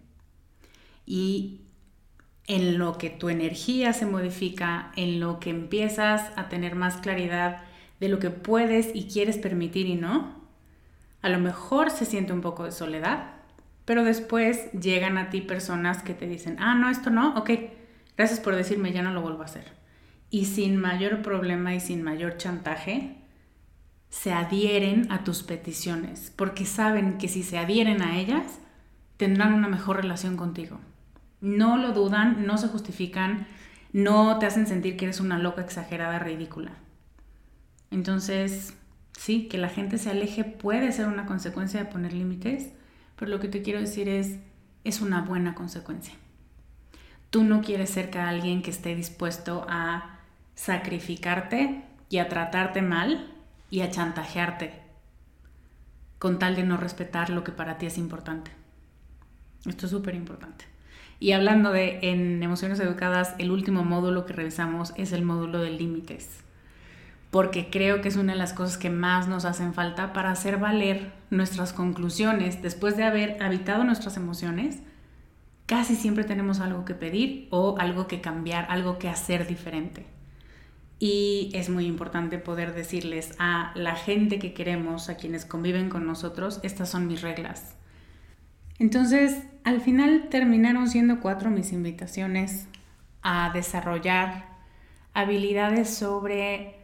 Y 1.06 1.60
en 2.46 2.78
lo 2.78 2.98
que 2.98 3.10
tu 3.10 3.28
energía 3.28 3.92
se 3.92 4.06
modifica, 4.06 4.92
en 4.96 5.20
lo 5.20 5.40
que 5.40 5.50
empiezas 5.50 6.32
a 6.36 6.48
tener 6.48 6.74
más 6.74 6.96
claridad 6.96 7.62
de 8.00 8.08
lo 8.08 8.18
que 8.18 8.30
puedes 8.30 8.94
y 8.94 9.04
quieres 9.04 9.38
permitir 9.38 9.86
y 9.86 9.94
no, 9.94 10.42
a 11.22 11.28
lo 11.28 11.38
mejor 11.38 11.90
se 11.90 12.04
siente 12.04 12.32
un 12.32 12.40
poco 12.40 12.64
de 12.64 12.72
soledad, 12.72 13.34
pero 13.84 14.04
después 14.04 14.72
llegan 14.72 15.18
a 15.18 15.30
ti 15.30 15.40
personas 15.40 16.02
que 16.02 16.14
te 16.14 16.26
dicen, 16.26 16.56
ah, 16.58 16.74
no, 16.74 16.90
esto 16.90 17.10
no, 17.10 17.36
ok, 17.36 17.50
gracias 18.16 18.40
por 18.40 18.54
decirme, 18.54 18.92
ya 18.92 19.02
no 19.02 19.12
lo 19.12 19.22
vuelvo 19.22 19.42
a 19.42 19.46
hacer. 19.46 19.72
Y 20.30 20.46
sin 20.46 20.76
mayor 20.76 21.22
problema 21.22 21.74
y 21.74 21.80
sin 21.80 22.02
mayor 22.02 22.36
chantaje, 22.36 23.16
se 24.08 24.32
adhieren 24.32 25.10
a 25.10 25.24
tus 25.24 25.42
peticiones, 25.42 26.32
porque 26.36 26.66
saben 26.66 27.16
que 27.16 27.28
si 27.28 27.42
se 27.42 27.58
adhieren 27.58 28.02
a 28.02 28.18
ellas, 28.18 28.58
tendrán 29.16 29.54
una 29.54 29.68
mejor 29.68 29.96
relación 29.96 30.36
contigo. 30.36 30.80
No 31.40 31.78
lo 31.78 31.92
dudan, 31.92 32.46
no 32.46 32.58
se 32.58 32.68
justifican, 32.68 33.46
no 33.92 34.38
te 34.38 34.46
hacen 34.46 34.66
sentir 34.66 34.96
que 34.96 35.06
eres 35.06 35.20
una 35.20 35.38
loca 35.38 35.62
exagerada, 35.62 36.18
ridícula. 36.18 36.72
Entonces, 37.90 38.74
sí, 39.16 39.48
que 39.48 39.58
la 39.58 39.68
gente 39.68 39.98
se 39.98 40.10
aleje 40.10 40.44
puede 40.44 40.92
ser 40.92 41.06
una 41.06 41.26
consecuencia 41.26 41.80
de 41.80 41.90
poner 41.90 42.12
límites, 42.12 42.72
pero 43.16 43.30
lo 43.30 43.40
que 43.40 43.48
te 43.48 43.62
quiero 43.62 43.80
decir 43.80 44.08
es, 44.08 44.38
es 44.84 45.00
una 45.00 45.22
buena 45.22 45.54
consecuencia. 45.54 46.14
Tú 47.32 47.44
no 47.44 47.62
quieres 47.62 47.88
ser 47.88 48.10
que 48.10 48.18
alguien 48.18 48.60
que 48.60 48.70
esté 48.70 48.94
dispuesto 48.94 49.64
a 49.66 50.18
sacrificarte 50.54 51.82
y 52.10 52.18
a 52.18 52.28
tratarte 52.28 52.82
mal 52.82 53.32
y 53.70 53.80
a 53.80 53.90
chantajearte 53.90 54.82
con 56.18 56.38
tal 56.38 56.56
de 56.56 56.62
no 56.62 56.76
respetar 56.76 57.30
lo 57.30 57.42
que 57.42 57.50
para 57.50 57.78
ti 57.78 57.86
es 57.86 57.96
importante. 57.96 58.50
Esto 59.64 59.86
es 59.86 59.92
súper 59.92 60.14
importante. 60.14 60.66
Y 61.20 61.32
hablando 61.32 61.72
de 61.72 62.00
en 62.02 62.42
emociones 62.42 62.78
educadas, 62.80 63.34
el 63.38 63.50
último 63.50 63.82
módulo 63.82 64.26
que 64.26 64.34
revisamos 64.34 64.92
es 64.98 65.12
el 65.12 65.22
módulo 65.24 65.58
de 65.60 65.70
límites, 65.70 66.40
porque 67.30 67.70
creo 67.70 68.02
que 68.02 68.08
es 68.08 68.16
una 68.16 68.34
de 68.34 68.38
las 68.38 68.52
cosas 68.52 68.76
que 68.76 68.90
más 68.90 69.26
nos 69.26 69.46
hacen 69.46 69.72
falta 69.72 70.12
para 70.12 70.32
hacer 70.32 70.58
valer 70.58 71.12
nuestras 71.30 71.72
conclusiones 71.72 72.60
después 72.60 72.94
de 72.98 73.04
haber 73.04 73.42
habitado 73.42 73.84
nuestras 73.84 74.18
emociones. 74.18 74.82
Casi 75.66 75.94
siempre 75.94 76.24
tenemos 76.24 76.60
algo 76.60 76.84
que 76.84 76.94
pedir 76.94 77.48
o 77.50 77.76
algo 77.78 78.06
que 78.06 78.20
cambiar, 78.20 78.66
algo 78.68 78.98
que 78.98 79.08
hacer 79.08 79.46
diferente. 79.46 80.06
Y 80.98 81.50
es 81.54 81.68
muy 81.68 81.86
importante 81.86 82.38
poder 82.38 82.74
decirles 82.74 83.34
a 83.38 83.72
la 83.74 83.96
gente 83.96 84.38
que 84.38 84.54
queremos, 84.54 85.08
a 85.08 85.16
quienes 85.16 85.44
conviven 85.44 85.88
con 85.88 86.06
nosotros, 86.06 86.60
estas 86.62 86.90
son 86.90 87.08
mis 87.08 87.22
reglas. 87.22 87.74
Entonces, 88.78 89.42
al 89.64 89.80
final 89.80 90.28
terminaron 90.28 90.88
siendo 90.88 91.20
cuatro 91.20 91.50
mis 91.50 91.72
invitaciones 91.72 92.68
a 93.22 93.50
desarrollar 93.52 94.52
habilidades 95.14 95.90
sobre 95.90 96.76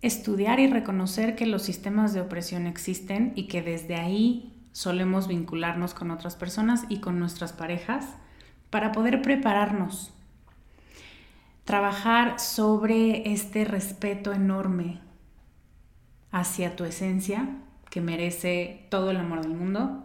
estudiar 0.00 0.60
y 0.60 0.66
reconocer 0.66 1.36
que 1.36 1.46
los 1.46 1.62
sistemas 1.62 2.12
de 2.12 2.20
opresión 2.20 2.66
existen 2.66 3.32
y 3.34 3.44
que 3.46 3.62
desde 3.62 3.96
ahí 3.96 4.53
solemos 4.74 5.28
vincularnos 5.28 5.94
con 5.94 6.10
otras 6.10 6.34
personas 6.34 6.84
y 6.88 6.98
con 6.98 7.20
nuestras 7.20 7.52
parejas 7.52 8.16
para 8.70 8.90
poder 8.90 9.22
prepararnos 9.22 10.12
trabajar 11.64 12.40
sobre 12.40 13.32
este 13.32 13.64
respeto 13.64 14.32
enorme 14.32 15.00
hacia 16.30 16.76
tu 16.76 16.84
esencia, 16.84 17.48
que 17.88 18.00
merece 18.00 18.86
todo 18.90 19.12
el 19.12 19.16
amor 19.16 19.42
del 19.42 19.54
mundo, 19.54 20.04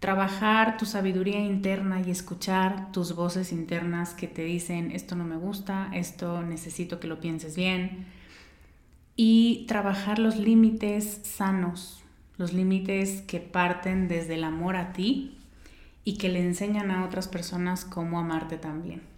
trabajar 0.00 0.76
tu 0.76 0.84
sabiduría 0.84 1.38
interna 1.38 2.02
y 2.04 2.10
escuchar 2.10 2.90
tus 2.90 3.14
voces 3.14 3.52
internas 3.52 4.14
que 4.14 4.26
te 4.26 4.42
dicen 4.42 4.90
esto 4.90 5.14
no 5.14 5.24
me 5.24 5.36
gusta, 5.36 5.90
esto 5.94 6.42
necesito 6.42 6.98
que 6.98 7.06
lo 7.06 7.20
pienses 7.20 7.54
bien, 7.54 8.06
y 9.14 9.64
trabajar 9.68 10.18
los 10.18 10.36
límites 10.36 11.20
sanos, 11.22 12.01
los 12.42 12.52
límites 12.52 13.22
que 13.22 13.40
parten 13.40 14.08
desde 14.08 14.34
el 14.34 14.44
amor 14.44 14.76
a 14.76 14.92
ti 14.92 15.38
y 16.04 16.18
que 16.18 16.28
le 16.28 16.40
enseñan 16.40 16.90
a 16.90 17.04
otras 17.06 17.28
personas 17.28 17.86
cómo 17.86 18.18
amarte 18.18 18.58
también 18.58 19.12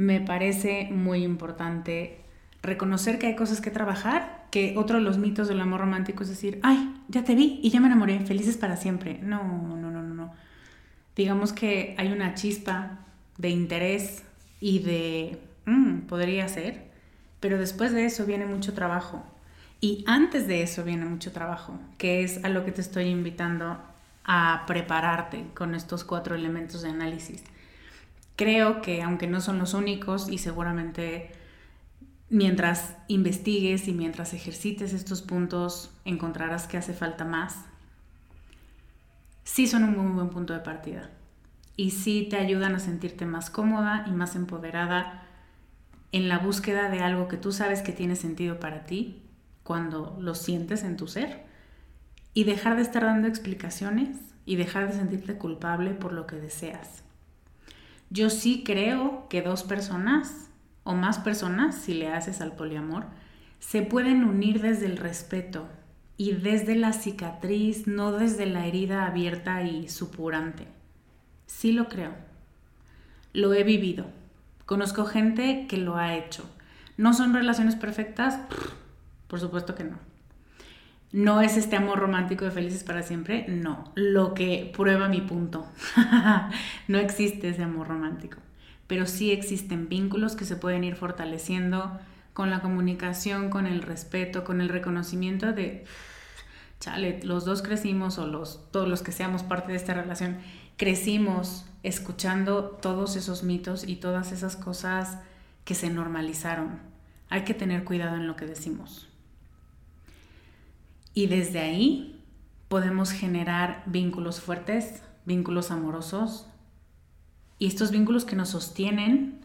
me 0.00 0.18
parece 0.20 0.88
muy 0.90 1.24
importante 1.24 2.20
reconocer 2.62 3.18
que 3.18 3.26
hay 3.26 3.36
cosas 3.36 3.60
que 3.60 3.70
trabajar, 3.70 4.46
que 4.50 4.74
otro 4.78 4.96
de 4.96 5.04
los 5.04 5.18
mitos 5.18 5.46
del 5.46 5.60
amor 5.60 5.80
romántico 5.80 6.22
es 6.22 6.30
decir, 6.30 6.58
ay, 6.62 6.94
ya 7.08 7.22
te 7.22 7.34
vi 7.34 7.60
y 7.62 7.68
ya 7.68 7.80
me 7.80 7.86
enamoré, 7.86 8.20
felices 8.20 8.56
para 8.56 8.78
siempre. 8.78 9.18
No, 9.22 9.42
no, 9.42 9.76
no, 9.76 9.90
no, 9.90 10.02
no. 10.02 10.32
Digamos 11.14 11.52
que 11.52 11.94
hay 11.98 12.12
una 12.12 12.34
chispa 12.34 13.00
de 13.36 13.50
interés 13.50 14.22
y 14.58 14.78
de, 14.78 15.38
mm, 15.66 16.06
podría 16.06 16.48
ser, 16.48 16.90
pero 17.38 17.58
después 17.58 17.92
de 17.92 18.06
eso 18.06 18.24
viene 18.24 18.46
mucho 18.46 18.72
trabajo. 18.72 19.22
Y 19.80 20.04
antes 20.06 20.46
de 20.46 20.62
eso 20.62 20.84
viene 20.84 21.06
mucho 21.06 21.32
trabajo, 21.32 21.78
que 21.96 22.22
es 22.22 22.44
a 22.44 22.50
lo 22.50 22.64
que 22.64 22.72
te 22.72 22.82
estoy 22.82 23.04
invitando 23.06 23.78
a 24.24 24.64
prepararte 24.66 25.46
con 25.54 25.74
estos 25.74 26.04
cuatro 26.04 26.34
elementos 26.34 26.82
de 26.82 26.90
análisis. 26.90 27.42
Creo 28.36 28.82
que 28.82 29.02
aunque 29.02 29.26
no 29.26 29.40
son 29.40 29.58
los 29.58 29.72
únicos 29.72 30.28
y 30.28 30.38
seguramente 30.38 31.32
mientras 32.28 32.94
investigues 33.08 33.88
y 33.88 33.92
mientras 33.92 34.34
ejercites 34.34 34.92
estos 34.92 35.22
puntos 35.22 35.90
encontrarás 36.04 36.66
que 36.66 36.76
hace 36.76 36.92
falta 36.92 37.24
más, 37.24 37.56
sí 39.44 39.66
son 39.66 39.84
un 39.84 39.96
muy 39.96 40.12
buen 40.12 40.28
punto 40.28 40.52
de 40.52 40.60
partida. 40.60 41.10
Y 41.76 41.92
sí 41.92 42.26
te 42.28 42.36
ayudan 42.36 42.74
a 42.74 42.80
sentirte 42.80 43.24
más 43.24 43.48
cómoda 43.48 44.04
y 44.06 44.10
más 44.10 44.36
empoderada 44.36 45.26
en 46.12 46.28
la 46.28 46.38
búsqueda 46.38 46.90
de 46.90 47.00
algo 47.00 47.28
que 47.28 47.38
tú 47.38 47.50
sabes 47.50 47.80
que 47.80 47.92
tiene 47.92 48.16
sentido 48.16 48.60
para 48.60 48.84
ti 48.84 49.22
cuando 49.70 50.16
lo 50.18 50.34
sientes 50.34 50.82
en 50.82 50.96
tu 50.96 51.06
ser 51.06 51.44
y 52.34 52.42
dejar 52.42 52.74
de 52.74 52.82
estar 52.82 53.04
dando 53.04 53.28
explicaciones 53.28 54.16
y 54.44 54.56
dejar 54.56 54.88
de 54.88 54.94
sentirte 54.94 55.38
culpable 55.38 55.92
por 55.92 56.12
lo 56.12 56.26
que 56.26 56.34
deseas. 56.34 57.04
Yo 58.10 58.30
sí 58.30 58.64
creo 58.66 59.28
que 59.28 59.42
dos 59.42 59.62
personas 59.62 60.50
o 60.82 60.94
más 60.94 61.20
personas, 61.20 61.76
si 61.76 61.94
le 61.94 62.08
haces 62.08 62.40
al 62.40 62.56
poliamor, 62.56 63.04
se 63.60 63.82
pueden 63.82 64.24
unir 64.24 64.60
desde 64.60 64.86
el 64.86 64.96
respeto 64.96 65.68
y 66.16 66.32
desde 66.32 66.74
la 66.74 66.92
cicatriz, 66.92 67.86
no 67.86 68.10
desde 68.10 68.46
la 68.46 68.66
herida 68.66 69.06
abierta 69.06 69.62
y 69.62 69.88
supurante. 69.88 70.66
Sí 71.46 71.70
lo 71.70 71.88
creo. 71.88 72.14
Lo 73.32 73.54
he 73.54 73.62
vivido. 73.62 74.06
Conozco 74.66 75.04
gente 75.04 75.68
que 75.68 75.76
lo 75.76 75.94
ha 75.94 76.16
hecho. 76.16 76.42
¿No 76.96 77.14
son 77.14 77.34
relaciones 77.34 77.76
perfectas? 77.76 78.40
Por 79.30 79.38
supuesto 79.38 79.76
que 79.76 79.84
no. 79.84 79.96
no 81.12 81.40
es 81.40 81.56
este 81.56 81.76
amor 81.76 82.00
romántico 82.00 82.44
de 82.44 82.50
felices 82.50 82.82
para 82.82 83.04
siempre, 83.04 83.46
no, 83.46 83.92
lo 83.94 84.34
que 84.34 84.72
prueba 84.76 85.08
mi 85.08 85.20
punto. 85.20 85.66
no 86.88 86.98
existe 86.98 87.48
ese 87.48 87.62
amor 87.62 87.86
romántico, 87.86 88.38
pero 88.88 89.06
sí 89.06 89.30
existen 89.30 89.88
vínculos 89.88 90.34
que 90.34 90.44
se 90.44 90.56
pueden 90.56 90.82
ir 90.82 90.96
fortaleciendo 90.96 92.00
con 92.32 92.50
la 92.50 92.60
comunicación, 92.60 93.50
con 93.50 93.68
el 93.68 93.82
respeto, 93.82 94.42
con 94.42 94.60
el 94.60 94.68
reconocimiento 94.68 95.52
de, 95.52 95.84
chale, 96.80 97.20
los 97.22 97.44
dos 97.44 97.62
crecimos 97.62 98.18
o 98.18 98.26
los, 98.26 98.68
todos 98.72 98.88
los 98.88 99.02
que 99.02 99.12
seamos 99.12 99.44
parte 99.44 99.70
de 99.70 99.78
esta 99.78 99.94
relación, 99.94 100.38
crecimos 100.76 101.66
escuchando 101.84 102.64
todos 102.82 103.14
esos 103.14 103.44
mitos 103.44 103.86
y 103.86 103.96
todas 103.96 104.32
esas 104.32 104.56
cosas 104.56 105.18
que 105.64 105.76
se 105.76 105.88
normalizaron. 105.88 106.80
Hay 107.28 107.44
que 107.44 107.54
tener 107.54 107.84
cuidado 107.84 108.16
en 108.16 108.26
lo 108.26 108.34
que 108.34 108.46
decimos. 108.46 109.09
Y 111.14 111.26
desde 111.26 111.60
ahí 111.60 112.22
podemos 112.68 113.10
generar 113.12 113.82
vínculos 113.86 114.40
fuertes, 114.40 115.02
vínculos 115.24 115.70
amorosos, 115.70 116.46
y 117.58 117.66
estos 117.66 117.90
vínculos 117.90 118.24
que 118.24 118.36
nos 118.36 118.50
sostienen 118.50 119.40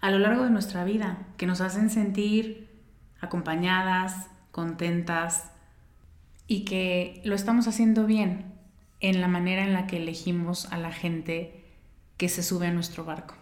a 0.00 0.10
lo 0.10 0.18
largo 0.18 0.44
de 0.44 0.50
nuestra 0.50 0.84
vida, 0.84 1.26
que 1.36 1.46
nos 1.46 1.60
hacen 1.60 1.90
sentir 1.90 2.68
acompañadas, 3.20 4.28
contentas 4.52 5.50
y 6.46 6.64
que 6.64 7.20
lo 7.24 7.34
estamos 7.34 7.66
haciendo 7.66 8.06
bien 8.06 8.44
en 9.00 9.20
la 9.20 9.28
manera 9.28 9.64
en 9.64 9.72
la 9.72 9.86
que 9.86 9.96
elegimos 9.96 10.66
a 10.72 10.78
la 10.78 10.92
gente 10.92 11.64
que 12.16 12.28
se 12.28 12.42
sube 12.42 12.66
a 12.66 12.72
nuestro 12.72 13.04
barco. 13.04 13.34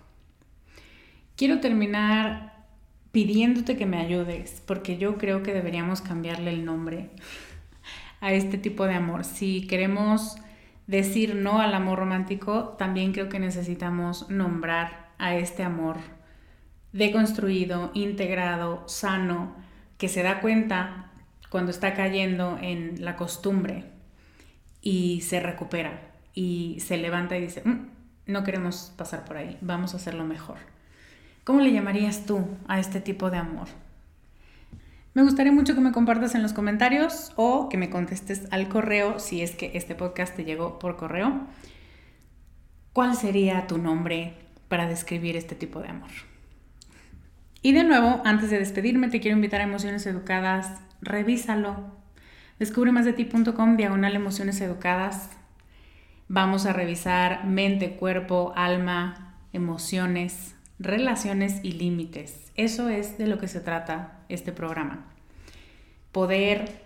Quiero 1.36 1.60
terminar 1.60 2.66
pidiéndote 3.12 3.76
que 3.76 3.86
me 3.86 3.98
ayudes, 3.98 4.62
porque 4.66 4.98
yo 4.98 5.18
creo 5.18 5.42
que 5.42 5.54
deberíamos 5.54 6.00
cambiarle 6.00 6.50
el 6.50 6.64
nombre 6.64 7.10
a 8.26 8.32
este 8.32 8.58
tipo 8.58 8.86
de 8.86 8.94
amor. 8.94 9.24
Si 9.24 9.68
queremos 9.68 10.36
decir 10.88 11.36
no 11.36 11.60
al 11.60 11.74
amor 11.74 12.00
romántico, 12.00 12.74
también 12.76 13.12
creo 13.12 13.28
que 13.28 13.38
necesitamos 13.38 14.28
nombrar 14.28 15.10
a 15.16 15.36
este 15.36 15.62
amor 15.62 15.98
deconstruido, 16.92 17.92
integrado, 17.94 18.82
sano, 18.88 19.54
que 19.96 20.08
se 20.08 20.24
da 20.24 20.40
cuenta 20.40 21.12
cuando 21.50 21.70
está 21.70 21.94
cayendo 21.94 22.58
en 22.60 23.04
la 23.04 23.14
costumbre 23.14 23.84
y 24.82 25.20
se 25.20 25.38
recupera 25.38 26.00
y 26.34 26.78
se 26.80 26.96
levanta 26.96 27.36
y 27.36 27.42
dice, 27.42 27.62
mm, 27.64 27.86
no 28.26 28.42
queremos 28.42 28.92
pasar 28.96 29.24
por 29.24 29.36
ahí, 29.36 29.56
vamos 29.60 29.94
a 29.94 29.98
hacerlo 29.98 30.24
mejor. 30.24 30.58
¿Cómo 31.44 31.60
le 31.60 31.72
llamarías 31.72 32.26
tú 32.26 32.44
a 32.66 32.80
este 32.80 33.00
tipo 33.00 33.30
de 33.30 33.36
amor? 33.36 33.68
Me 35.16 35.22
gustaría 35.22 35.50
mucho 35.50 35.74
que 35.74 35.80
me 35.80 35.92
compartas 35.92 36.34
en 36.34 36.42
los 36.42 36.52
comentarios 36.52 37.32
o 37.36 37.70
que 37.70 37.78
me 37.78 37.88
contestes 37.88 38.48
al 38.50 38.68
correo 38.68 39.18
si 39.18 39.40
es 39.40 39.52
que 39.52 39.70
este 39.72 39.94
podcast 39.94 40.36
te 40.36 40.44
llegó 40.44 40.78
por 40.78 40.98
correo. 40.98 41.46
¿Cuál 42.92 43.16
sería 43.16 43.66
tu 43.66 43.78
nombre 43.78 44.34
para 44.68 44.86
describir 44.86 45.34
este 45.34 45.54
tipo 45.54 45.80
de 45.80 45.88
amor? 45.88 46.10
Y 47.62 47.72
de 47.72 47.82
nuevo, 47.84 48.20
antes 48.26 48.50
de 48.50 48.58
despedirme, 48.58 49.08
te 49.08 49.20
quiero 49.20 49.38
invitar 49.38 49.62
a 49.62 49.64
Emociones 49.64 50.04
Educadas. 50.04 50.82
Revísalo. 51.00 51.96
Descubre 52.58 52.92
más 52.92 53.06
de 53.06 53.14
ti.com, 53.14 53.78
diagonal 53.78 54.16
Emociones 54.16 54.60
Educadas. 54.60 55.30
Vamos 56.28 56.66
a 56.66 56.74
revisar 56.74 57.46
mente, 57.46 57.96
cuerpo, 57.96 58.52
alma, 58.54 59.38
emociones, 59.54 60.54
relaciones 60.78 61.60
y 61.62 61.72
límites. 61.72 62.52
Eso 62.54 62.90
es 62.90 63.16
de 63.16 63.28
lo 63.28 63.38
que 63.38 63.48
se 63.48 63.60
trata 63.60 64.15
este 64.28 64.52
programa. 64.52 65.06
Poder 66.12 66.82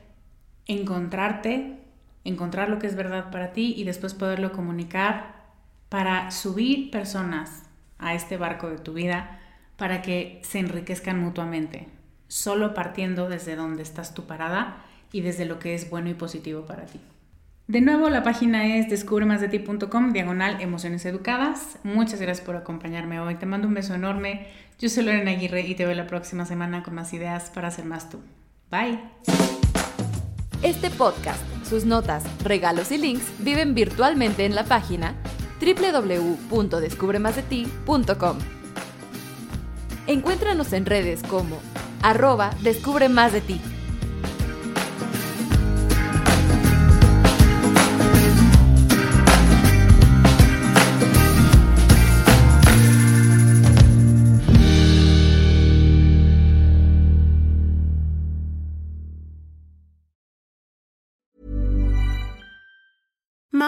encontrarte, 0.67 1.79
encontrar 2.25 2.69
lo 2.69 2.79
que 2.79 2.87
es 2.87 2.97
verdad 2.97 3.31
para 3.31 3.53
ti 3.53 3.75
y 3.77 3.85
después 3.85 4.15
poderlo 4.15 4.53
comunicar 4.53 5.41
para 5.89 6.31
subir 6.31 6.91
personas 6.91 7.65
a 7.99 8.15
este 8.15 8.37
barco 8.37 8.71
de 8.71 8.79
tu 8.79 8.93
vida 8.93 9.41
para 9.77 10.03
que 10.03 10.41
se 10.45 10.59
enriquezcan 10.59 11.19
mutuamente, 11.19 11.89
solo 12.29 12.75
partiendo 12.75 13.29
desde 13.29 13.57
donde 13.57 13.83
estás 13.83 14.15
tu 14.15 14.27
parada 14.27 14.85
y 15.13 15.23
desde 15.23 15.47
lo 15.47 15.59
que 15.59 15.75
es 15.75 15.91
bueno 15.91 16.11
y 16.11 16.15
positivo 16.15 16.67
para 16.67 16.87
ti. 16.87 17.01
De 17.71 17.81
nuevo, 17.81 18.11
la 18.11 18.23
página 18.25 18.67
es 18.67 18.91
descubremasdeti.com, 18.91 20.13
diagonal 20.13 20.61
emociones 20.61 21.07
educadas. 21.07 21.79
Muchas 21.85 22.21
gracias 22.21 22.45
por 22.45 22.57
acompañarme 22.57 23.21
hoy. 23.21 23.37
Te 23.37 23.47
mando 23.47 23.69
un 23.69 23.75
beso 23.75 23.95
enorme. 23.95 24.49
Yo 24.81 24.89
soy 24.89 25.05
Lorena 25.05 25.31
Aguirre 25.31 25.61
y 25.61 25.77
te 25.77 25.87
veo 25.87 25.95
la 25.95 26.09
próxima 26.09 26.45
semana 26.47 26.83
con 26.83 26.97
más 26.97 27.13
ideas 27.13 27.49
para 27.51 27.71
ser 27.71 27.85
más 27.85 28.11
tú. 28.11 28.19
Bye. 28.73 28.99
Este 30.63 30.91
podcast, 30.91 31.41
sus 31.65 31.85
notas, 31.85 32.25
regalos 32.43 32.91
y 32.91 32.99
links 32.99 33.31
viven 33.39 33.73
virtualmente 33.73 34.47
en 34.47 34.57
la 34.57 34.65
página 34.65 35.15
www.descubremasdeti.com. 35.61 38.39
Encuéntranos 40.09 40.73
en 40.73 40.87
redes 40.87 41.23
como 41.23 41.61
arroba 42.03 42.51
descubre 42.65 43.09
de 43.09 43.41
ti. 43.41 43.61